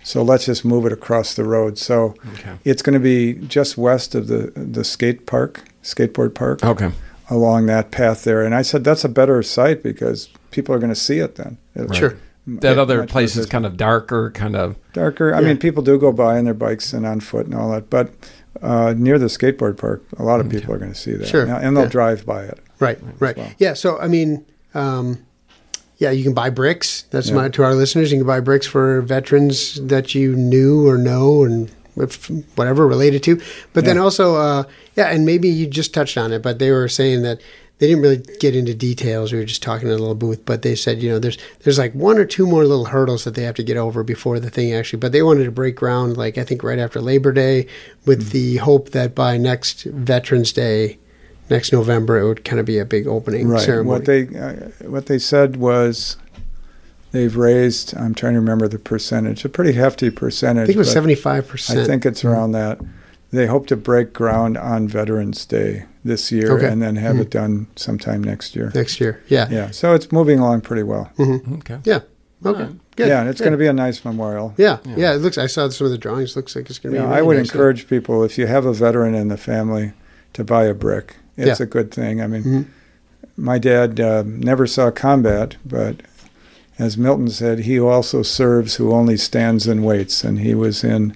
So 0.03 0.23
let's 0.23 0.45
just 0.45 0.63
move 0.65 0.85
it 0.85 0.91
across 0.93 1.33
the 1.35 1.43
road. 1.43 1.77
So 1.77 2.15
Okay. 2.33 2.53
it's 2.63 2.81
going 2.81 2.93
to 2.93 2.99
be 2.99 3.33
just 3.47 3.77
west 3.77 4.15
of 4.15 4.27
the 4.27 4.51
the 4.55 4.83
skate 4.83 5.25
park, 5.25 5.63
skateboard 5.83 6.33
park, 6.33 6.63
Okay. 6.63 6.91
along 7.29 7.65
that 7.67 7.91
path 7.91 8.23
there. 8.23 8.41
And 8.43 8.55
I 8.55 8.61
said 8.63 8.83
that's 8.83 9.03
a 9.03 9.09
better 9.09 9.43
site 9.43 9.83
because 9.83 10.29
people 10.51 10.73
are 10.73 10.79
going 10.79 10.89
to 10.93 10.95
see 10.99 11.19
it 11.19 11.35
then. 11.35 11.57
It- 11.75 11.93
Sure. 11.95 12.15
That 12.47 12.77
Yeah, 12.77 12.81
other 12.81 13.05
place 13.05 13.35
is 13.35 13.45
kind 13.45 13.63
of 13.65 13.77
darker, 13.77 14.31
kind 14.31 14.55
of. 14.55 14.75
darker. 14.93 15.35
I 15.35 15.41
Yeah. 15.41 15.49
mean, 15.49 15.57
people 15.57 15.83
do 15.83 15.99
go 15.99 16.11
by 16.11 16.39
on 16.39 16.45
their 16.45 16.55
bikes 16.55 16.93
and 16.93 17.05
on 17.05 17.19
foot 17.19 17.45
and 17.45 17.53
all 17.53 17.69
that, 17.71 17.91
but 17.91 18.09
uh, 18.63 18.95
near 18.97 19.19
the 19.19 19.27
skateboard 19.27 19.77
park, 19.77 20.01
a 20.17 20.23
lot 20.23 20.39
of 20.39 20.49
people 20.49 20.73
are 20.73 20.79
going 20.79 20.91
to 20.91 20.97
see 20.97 21.13
that, 21.13 21.27
Sure. 21.27 21.45
Now- 21.45 21.57
and 21.57 21.77
they'll 21.77 21.83
Yeah. 21.83 21.89
drive 21.91 22.25
by 22.25 22.43
it. 22.45 22.57
Right, 22.79 22.97
right. 23.19 23.37
well. 23.37 23.49
Yeah. 23.59 23.73
So 23.75 23.99
I 23.99 24.07
mean, 24.07 24.43
um, 24.73 25.19
yeah, 25.97 26.11
you 26.11 26.23
can 26.23 26.33
buy 26.33 26.49
bricks. 26.49 27.03
That's 27.11 27.29
Yeah. 27.29 27.35
my 27.35 27.49
to 27.49 27.63
our 27.63 27.75
listeners. 27.75 28.11
You 28.11 28.19
can 28.19 28.27
buy 28.27 28.39
bricks 28.39 28.65
for 28.65 29.01
veterans 29.01 29.79
that 29.81 30.15
you 30.15 30.35
knew 30.35 30.87
or 30.87 30.97
know 30.97 31.43
and 31.43 31.69
whatever 32.55 32.87
related 32.87 33.21
to. 33.23 33.39
But 33.73 33.83
then 33.85 33.97
also, 33.97 34.35
uh, 34.37 34.63
yeah, 34.95 35.07
and 35.07 35.25
maybe 35.25 35.49
you 35.49 35.67
just 35.67 35.93
touched 35.93 36.17
on 36.17 36.31
it, 36.31 36.41
but 36.41 36.59
they 36.59 36.71
were 36.71 36.87
saying 36.87 37.23
that 37.23 37.41
they 37.79 37.87
didn't 37.87 38.01
really 38.01 38.23
get 38.39 38.55
into 38.55 38.73
details. 38.73 39.31
We 39.33 39.39
were 39.39 39.45
just 39.45 39.61
talking 39.63 39.87
in 39.89 39.93
a 39.93 39.97
little 39.97 40.15
booth, 40.15 40.45
but 40.45 40.61
they 40.61 40.75
said 40.75 41.01
you 41.01 41.09
know 41.09 41.19
there's 41.19 41.37
there's 41.63 41.77
like 41.77 41.93
one 41.93 42.17
or 42.17 42.25
two 42.25 42.45
more 42.45 42.63
little 42.65 42.85
hurdles 42.85 43.23
that 43.25 43.35
they 43.35 43.43
have 43.43 43.55
to 43.55 43.63
get 43.63 43.77
over 43.77 44.03
before 44.03 44.39
the 44.39 44.49
thing 44.49 44.73
actually. 44.73 44.99
But 44.99 45.11
they 45.11 45.21
wanted 45.23 45.45
to 45.45 45.51
break 45.51 45.75
ground 45.75 46.15
like 46.17 46.37
I 46.37 46.43
think 46.43 46.63
right 46.63 46.79
after 46.79 47.01
Labor 47.01 47.31
Day, 47.33 47.67
with 48.05 48.27
Mm. 48.27 48.31
the 48.31 48.55
hope 48.57 48.91
that 48.91 49.15
by 49.15 49.37
next 49.37 49.83
Veterans 49.83 50.51
Day 50.53 50.97
next 51.49 51.71
November, 51.73 52.17
it 52.19 52.27
would 52.27 52.43
kind 52.45 52.59
of 52.59 52.65
be 52.65 52.77
a 52.79 52.85
big 52.85 53.07
opening 53.07 53.47
Right. 53.47 53.61
ceremony. 53.61 53.89
What 53.89 54.05
they 54.05 54.27
uh, 54.37 54.53
what 54.89 55.05
they 55.07 55.19
said 55.19 55.55
was 55.57 56.17
they've 57.11 57.35
raised. 57.35 57.95
I'm 57.97 58.13
trying 58.13 58.33
to 58.33 58.39
remember 58.39 58.67
the 58.67 58.79
percentage. 58.79 59.43
A 59.45 59.49
pretty 59.49 59.73
hefty 59.73 60.09
percentage. 60.09 60.63
I 60.63 60.65
think 60.67 60.75
it 60.75 60.79
was 60.79 60.91
seventy 60.91 61.15
five 61.15 61.47
percent. 61.47 61.79
I 61.79 61.85
think 61.85 62.05
it's 62.05 62.23
around 62.25 62.51
that. 62.53 62.79
They 63.31 63.45
hope 63.45 63.67
to 63.67 63.75
break 63.77 64.11
ground 64.13 64.57
on 64.57 64.87
Veterans 64.87 65.45
Day 65.45 65.85
this 66.03 66.31
year, 66.31 66.53
Okay. 66.57 66.67
and 66.67 66.81
then 66.81 66.95
have 66.95 67.17
Mhm. 67.17 67.21
it 67.21 67.29
done 67.29 67.67
sometime 67.75 68.23
next 68.23 68.55
year. 68.55 68.71
next 68.73 68.99
year. 68.99 69.19
Yeah. 69.27 69.47
Yeah. 69.51 69.69
So 69.69 69.93
it's 69.93 70.11
moving 70.11 70.39
along 70.39 70.61
pretty 70.61 70.81
well. 70.83 71.11
Okay. 71.19 71.77
Yeah. 71.83 71.99
Okay. 72.43 72.61
Alright. 72.61 72.75
Good. 72.95 73.07
Yeah, 73.09 73.19
and 73.19 73.29
it's 73.29 73.37
Good. 73.39 73.45
going 73.45 73.51
to 73.51 73.57
be 73.57 73.67
a 73.67 73.73
nice 73.73 74.03
memorial. 74.03 74.53
Yeah. 74.57 74.77
Yeah. 74.85 74.93
yeah. 74.97 75.13
It 75.13 75.17
looks. 75.17 75.37
I 75.37 75.45
saw 75.45 75.69
some 75.69 75.85
of 75.85 75.91
the 75.91 75.97
drawings. 75.97 76.35
Looks 76.35 76.55
like 76.55 76.69
it's 76.71 76.79
going 76.79 76.95
to 76.95 77.01
Yeah, 77.01 77.07
be. 77.07 77.13
I 77.13 77.21
would 77.21 77.37
nice. 77.37 77.51
encourage 77.51 77.87
people 77.87 78.23
if 78.23 78.37
you 78.37 78.47
have 78.47 78.65
a 78.65 78.73
veteran 78.73 79.13
in 79.13 79.27
the 79.27 79.37
family 79.37 79.91
to 80.33 80.43
buy 80.43 80.63
a 80.65 80.73
brick. 80.73 81.17
It's 81.39 81.59
Yeah. 81.59 81.63
a 81.63 81.67
good 81.67 81.91
thing. 81.91 82.21
I 82.21 82.27
mean, 82.27 82.43
Mhm. 82.43 82.65
my 83.37 83.57
dad 83.57 83.99
uh, 83.99 84.23
never 84.25 84.67
saw 84.67 84.91
combat, 84.91 85.55
but 85.65 85.97
as 86.77 86.97
Milton 86.97 87.29
said, 87.29 87.59
he 87.59 87.79
also 87.79 88.21
serves 88.21 88.75
who 88.75 88.91
only 88.91 89.17
stands 89.17 89.67
and 89.67 89.83
waits. 89.83 90.23
And 90.23 90.39
he 90.39 90.53
was 90.53 90.83
in 90.83 91.13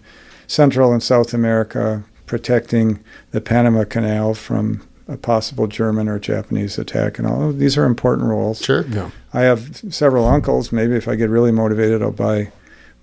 Central 0.48 0.92
and 0.94 1.02
South 1.04 1.34
America 1.34 2.04
protecting 2.26 3.00
the 3.32 3.42
Panama 3.42 3.84
Canal 3.84 4.34
from 4.34 4.82
a 5.08 5.18
possible 5.18 5.68
German 5.68 6.08
or 6.08 6.18
Japanese 6.20 6.78
attack. 6.78 7.18
And 7.20 7.28
all 7.28 7.52
these 7.52 7.78
are 7.78 7.86
important 7.86 8.28
roles. 8.30 8.60
Sure. 8.60 8.86
Yeah. 8.90 9.10
I 9.34 9.42
have 9.42 9.82
several 9.90 10.26
uncles. 10.26 10.72
Maybe 10.72 10.96
if 10.96 11.08
I 11.08 11.16
get 11.16 11.30
really 11.30 11.52
motivated, 11.52 12.02
I'll 12.02 12.12
buy 12.12 12.50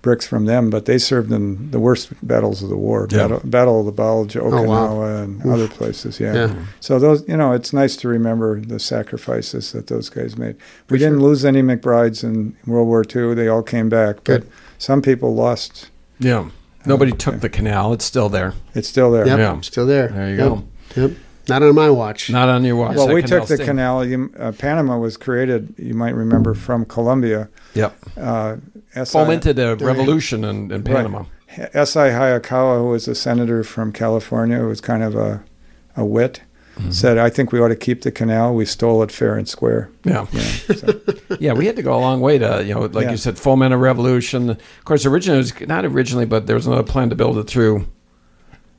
bricks 0.01 0.25
from 0.27 0.45
them. 0.45 0.69
But 0.69 0.85
they 0.85 0.97
served 0.97 1.31
in 1.31 1.71
the 1.71 1.79
worst 1.79 2.09
battles 2.25 2.63
of 2.63 2.69
the 2.69 2.75
war, 2.77 3.07
Yeah. 3.09 3.17
battle, 3.27 3.41
battle 3.43 3.79
of 3.81 3.85
the 3.85 3.91
Bulge, 3.91 4.35
oh, 4.37 4.43
Okinawa, 4.43 4.67
wow. 4.67 5.03
and 5.03 5.45
Oof. 5.45 5.51
other 5.53 5.67
places. 5.67 6.19
Yeah. 6.19 6.33
Yeah. 6.33 6.55
So 6.79 6.99
those, 6.99 7.23
you 7.27 7.37
know, 7.37 7.51
it's 7.53 7.71
nice 7.73 7.95
to 7.97 8.07
remember 8.07 8.59
the 8.61 8.79
sacrifices 8.79 9.71
that 9.73 9.87
those 9.87 10.09
guys 10.09 10.37
made. 10.37 10.55
We 10.89 10.97
For 10.97 10.97
didn't 10.97 11.19
lose 11.21 11.45
any 11.45 11.61
McBrides 11.61 12.23
in 12.23 12.55
World 12.65 12.87
War 12.87 13.03
II. 13.03 13.33
They 13.35 13.47
all 13.47 13.63
came 13.63 13.89
back. 13.89 14.23
Good. 14.23 14.41
But 14.41 14.51
some 14.77 15.01
people 15.01 15.35
lost. 15.35 15.89
Yeah. 16.19 16.49
Nobody 16.85 17.11
Okay. 17.11 17.19
took 17.19 17.39
the 17.41 17.49
canal. 17.49 17.93
It's 17.93 18.05
still 18.05 18.27
there. 18.29 18.53
It's 18.73 18.87
still 18.87 19.11
there. 19.11 19.27
Yep. 19.27 19.37
Yeah. 19.39 19.61
Still 19.61 19.85
there. 19.85 20.07
There 20.07 20.29
you 20.29 20.35
Yep. 20.37 20.47
go. 20.47 20.63
Yep. 20.95 21.11
Not 21.51 21.63
on 21.63 21.75
my 21.75 21.89
watch. 21.89 22.29
Not 22.29 22.49
on 22.49 22.63
your 22.63 22.75
watch. 22.75 22.95
Well, 22.95 23.07
that 23.07 23.13
we 23.13 23.21
took 23.21 23.47
the 23.47 23.55
stayed. 23.55 23.65
canal. 23.65 24.03
You, 24.05 24.33
uh, 24.39 24.51
Panama 24.53 24.97
was 24.97 25.17
created, 25.17 25.73
you 25.77 25.93
might 25.93 26.15
remember, 26.15 26.53
from 26.53 26.85
Colombia. 26.85 27.49
Yep. 27.75 27.95
Uh, 28.17 28.55
SI 28.93 29.01
Fomented 29.17 29.59
a 29.59 29.75
revolution 29.83 30.43
in, 30.43 30.71
in 30.71 30.83
Panama. 30.83 31.25
S.I. 31.73 32.09
Hayakawa, 32.09 32.77
who 32.79 32.87
was 32.87 33.07
a 33.07 33.15
senator 33.15 33.63
from 33.63 33.91
California, 33.91 34.57
who 34.57 34.67
was 34.67 34.79
kind 34.81 35.03
of 35.03 35.15
a, 35.15 35.43
a 35.97 36.05
wit, 36.05 36.41
said, 36.89 37.17
I 37.19 37.29
think 37.29 37.51
we 37.51 37.59
ought 37.59 37.67
to 37.67 37.75
keep 37.75 38.01
the 38.01 38.11
canal. 38.11 38.55
We 38.55 38.65
stole 38.65 39.03
it 39.03 39.11
fair 39.11 39.35
and 39.35 39.47
square. 39.47 39.91
Yeah. 40.03 40.25
You 40.31 40.39
know, 40.39 40.75
so, 40.75 41.01
Yeah, 41.39 41.53
we 41.53 41.67
had 41.67 41.75
to 41.75 41.83
go 41.83 41.93
a 41.93 41.99
long 41.99 42.21
way 42.21 42.39
to, 42.39 42.63
you 42.65 42.73
know, 42.73 42.81
like 42.85 43.03
Yeah. 43.05 43.11
you 43.11 43.17
said, 43.17 43.37
foment 43.37 43.73
a 43.73 43.77
revolution. 43.77 44.49
Of 44.51 44.57
course, 44.85 45.05
originally, 45.05 45.39
it 45.39 45.59
was 45.59 45.67
not 45.67 45.85
originally, 45.85 46.25
but 46.25 46.47
there 46.47 46.55
was 46.55 46.65
another 46.65 46.83
plan 46.83 47.09
to 47.11 47.15
build 47.15 47.37
it 47.37 47.43
through 47.47 47.85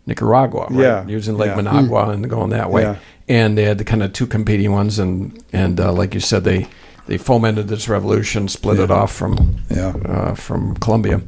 Nicaragua, 0.07 0.67
right? 0.71 0.79
Yeah. 0.81 1.07
Using 1.07 1.37
Lake 1.37 1.51
Yeah. 1.57 1.63
Managua 1.63 2.11
and 2.11 2.29
going 2.29 2.51
that 2.51 2.71
way. 2.71 2.83
Yeah. 2.83 2.97
And 3.29 3.57
they 3.57 3.65
had 3.65 3.79
the 3.79 3.85
kind 3.85 4.03
of 4.03 4.13
two 4.13 4.27
competing 4.27 4.73
ones, 4.73 4.99
and 4.99 5.43
and 5.53 5.79
uh, 5.81 5.93
like 5.93 6.13
you 6.15 6.21
said, 6.21 6.45
they 6.45 6.67
they 7.07 7.19
fomented 7.19 7.69
this 7.69 7.89
revolution, 7.89 8.49
split 8.49 8.79
it 8.79 8.91
off 8.91 9.13
from 9.13 9.57
yeah. 9.71 9.89
uh, 10.05 10.35
from 10.35 10.75
Colombia. 10.77 11.21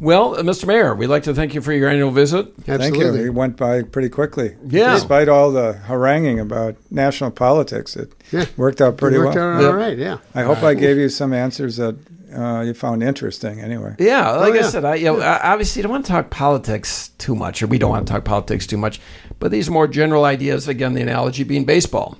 Well, 0.00 0.34
uh, 0.34 0.42
Mr. 0.42 0.66
Mayor, 0.66 0.94
we'd 0.94 1.06
like 1.06 1.22
to 1.24 1.34
thank 1.34 1.54
you 1.54 1.60
for 1.62 1.72
your 1.72 1.88
annual 1.88 2.10
visit. 2.10 2.46
Thank 2.62 2.80
you. 2.94 3.00
Absolutely. 3.00 3.24
It 3.26 3.34
went 3.34 3.56
by 3.56 3.82
pretty 3.82 4.08
quickly. 4.08 4.54
Yeah. 4.66 4.94
Despite 4.94 5.28
all 5.28 5.50
the 5.52 5.74
haranguing 5.74 6.40
about 6.40 6.76
national 6.90 7.30
politics, 7.30 7.94
it 7.96 8.12
Yeah. 8.32 8.46
worked 8.56 8.80
out 8.80 8.96
pretty 8.96 9.16
It 9.16 9.20
worked 9.20 9.36
well. 9.36 9.54
out 9.54 9.60
Yep. 9.62 9.70
all 9.70 9.76
right. 9.76 9.96
Yeah. 9.98 10.16
I 10.34 10.42
hope 10.42 10.62
I 10.62 10.74
gave 10.74 10.96
you 10.98 11.08
some 11.08 11.32
answers 11.32 11.76
that 11.76 11.96
uh, 12.34 12.60
you 12.62 12.74
found 12.74 13.02
interesting 13.02 13.60
anyway. 13.60 13.94
Yeah, 13.98 14.32
like 14.32 14.54
I 14.54 14.56
yeah. 14.56 14.68
said, 14.68 14.84
I 14.84 14.94
you 14.96 15.04
know, 15.06 15.20
I- 15.20 15.52
obviously 15.52 15.82
don't 15.82 15.92
want 15.92 16.06
to 16.06 16.12
talk 16.12 16.30
politics 16.30 17.08
too 17.18 17.34
much, 17.34 17.62
or 17.62 17.66
we 17.66 17.78
don't 17.78 17.90
want 17.90 18.06
to 18.06 18.12
talk 18.12 18.24
politics 18.24 18.66
too 18.66 18.76
much. 18.78 19.00
But 19.38 19.50
these 19.50 19.70
more 19.70 19.86
general 19.86 20.24
ideas, 20.24 20.68
again, 20.68 20.94
the 20.94 21.02
analogy 21.02 21.44
being 21.44 21.64
baseball. 21.64 22.18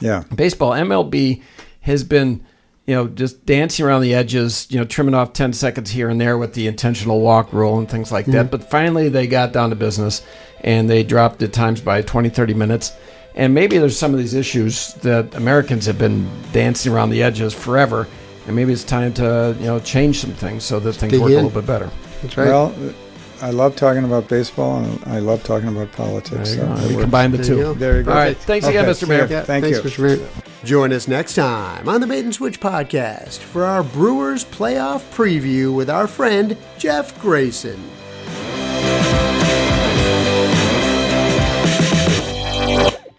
Yeah. 0.00 0.24
Baseball, 0.34 0.72
MLB 0.72 1.42
has 1.82 2.02
been, 2.04 2.44
you 2.86 2.94
know, 2.94 3.06
just 3.08 3.46
dancing 3.46 3.84
around 3.86 4.02
the 4.02 4.14
edges, 4.14 4.66
you 4.70 4.78
know, 4.78 4.84
trimming 4.84 5.14
off 5.14 5.32
10 5.32 5.52
seconds 5.52 5.90
here 5.90 6.08
and 6.08 6.20
there 6.20 6.36
with 6.38 6.54
the 6.54 6.66
intentional 6.66 7.20
walk 7.20 7.52
rule 7.52 7.78
and 7.78 7.88
things 7.88 8.10
like 8.10 8.26
that. 8.26 8.50
But 8.50 8.68
finally, 8.68 9.08
they 9.08 9.26
got 9.26 9.52
down 9.52 9.70
to 9.70 9.76
business 9.76 10.22
and 10.62 10.88
they 10.90 11.02
dropped 11.02 11.38
the 11.38 11.48
times 11.48 11.80
by 11.80 12.02
20, 12.02 12.28
30 12.28 12.54
minutes. 12.54 12.92
And 13.34 13.54
maybe 13.54 13.78
there's 13.78 13.98
some 13.98 14.12
of 14.12 14.18
these 14.18 14.34
issues 14.34 14.94
that 14.94 15.34
Americans 15.34 15.86
have 15.86 15.98
been 15.98 16.28
dancing 16.52 16.92
around 16.92 17.10
the 17.10 17.22
edges 17.22 17.54
forever. 17.54 18.06
And 18.46 18.56
maybe 18.56 18.72
it's 18.72 18.84
time 18.84 19.12
to, 19.14 19.56
you 19.60 19.66
know, 19.66 19.78
change 19.80 20.18
some 20.20 20.32
things 20.32 20.64
so 20.64 20.80
that 20.80 20.94
things 20.94 21.12
Dig 21.12 21.20
work 21.20 21.30
in. 21.30 21.38
a 21.38 21.42
little 21.42 21.60
bit 21.60 21.66
better. 21.66 21.90
That's 22.22 22.36
right. 22.36 22.48
Well, 22.48 22.74
I 23.40 23.50
love 23.50 23.74
talking 23.76 24.04
about 24.04 24.28
baseball 24.28 24.78
and 24.84 25.02
I 25.06 25.18
love 25.20 25.42
talking 25.42 25.68
about 25.68 25.90
There 25.92 26.06
politics. 26.06 26.50
you 26.54 26.60
so 26.60 26.66
go. 26.76 26.88
We 26.88 26.96
combine 27.02 27.30
the 27.32 27.38
There 27.38 27.46
two. 27.46 27.56
you. 27.58 27.74
There 27.74 27.96
you 27.98 28.02
go. 28.04 28.10
All 28.12 28.16
right. 28.16 28.36
Thanks 28.36 28.66
again, 28.66 28.84
Mr. 28.84 29.08
Mayor. 29.08 29.26
yeah. 29.26 29.38
Yeah, 29.38 29.42
Thank 29.42 29.64
thanks, 29.64 29.78
you. 29.78 29.90
Mr. 29.90 30.18
Mayor. 30.18 30.28
Join 30.64 30.92
us 30.92 31.08
next 31.08 31.34
time 31.34 31.88
on 31.88 32.00
the 32.00 32.06
Bait 32.06 32.24
and 32.24 32.34
Switch 32.34 32.60
podcast 32.60 33.38
for 33.38 33.64
our 33.64 33.82
Brewers 33.82 34.44
playoff 34.44 35.00
preview 35.14 35.74
with 35.74 35.90
our 35.90 36.06
friend 36.06 36.56
Jeff 36.78 37.20
Grayson. 37.20 37.80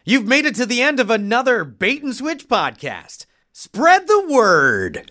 You've 0.05 0.27
made 0.27 0.45
it 0.45 0.55
to 0.55 0.65
the 0.65 0.81
end 0.81 0.99
of 0.99 1.09
another 1.09 1.63
Bait 1.63 2.03
and 2.03 2.13
Switch 2.13 2.47
podcast. 2.49 3.25
Spread 3.53 4.05
the 4.07 4.25
word. 4.29 5.09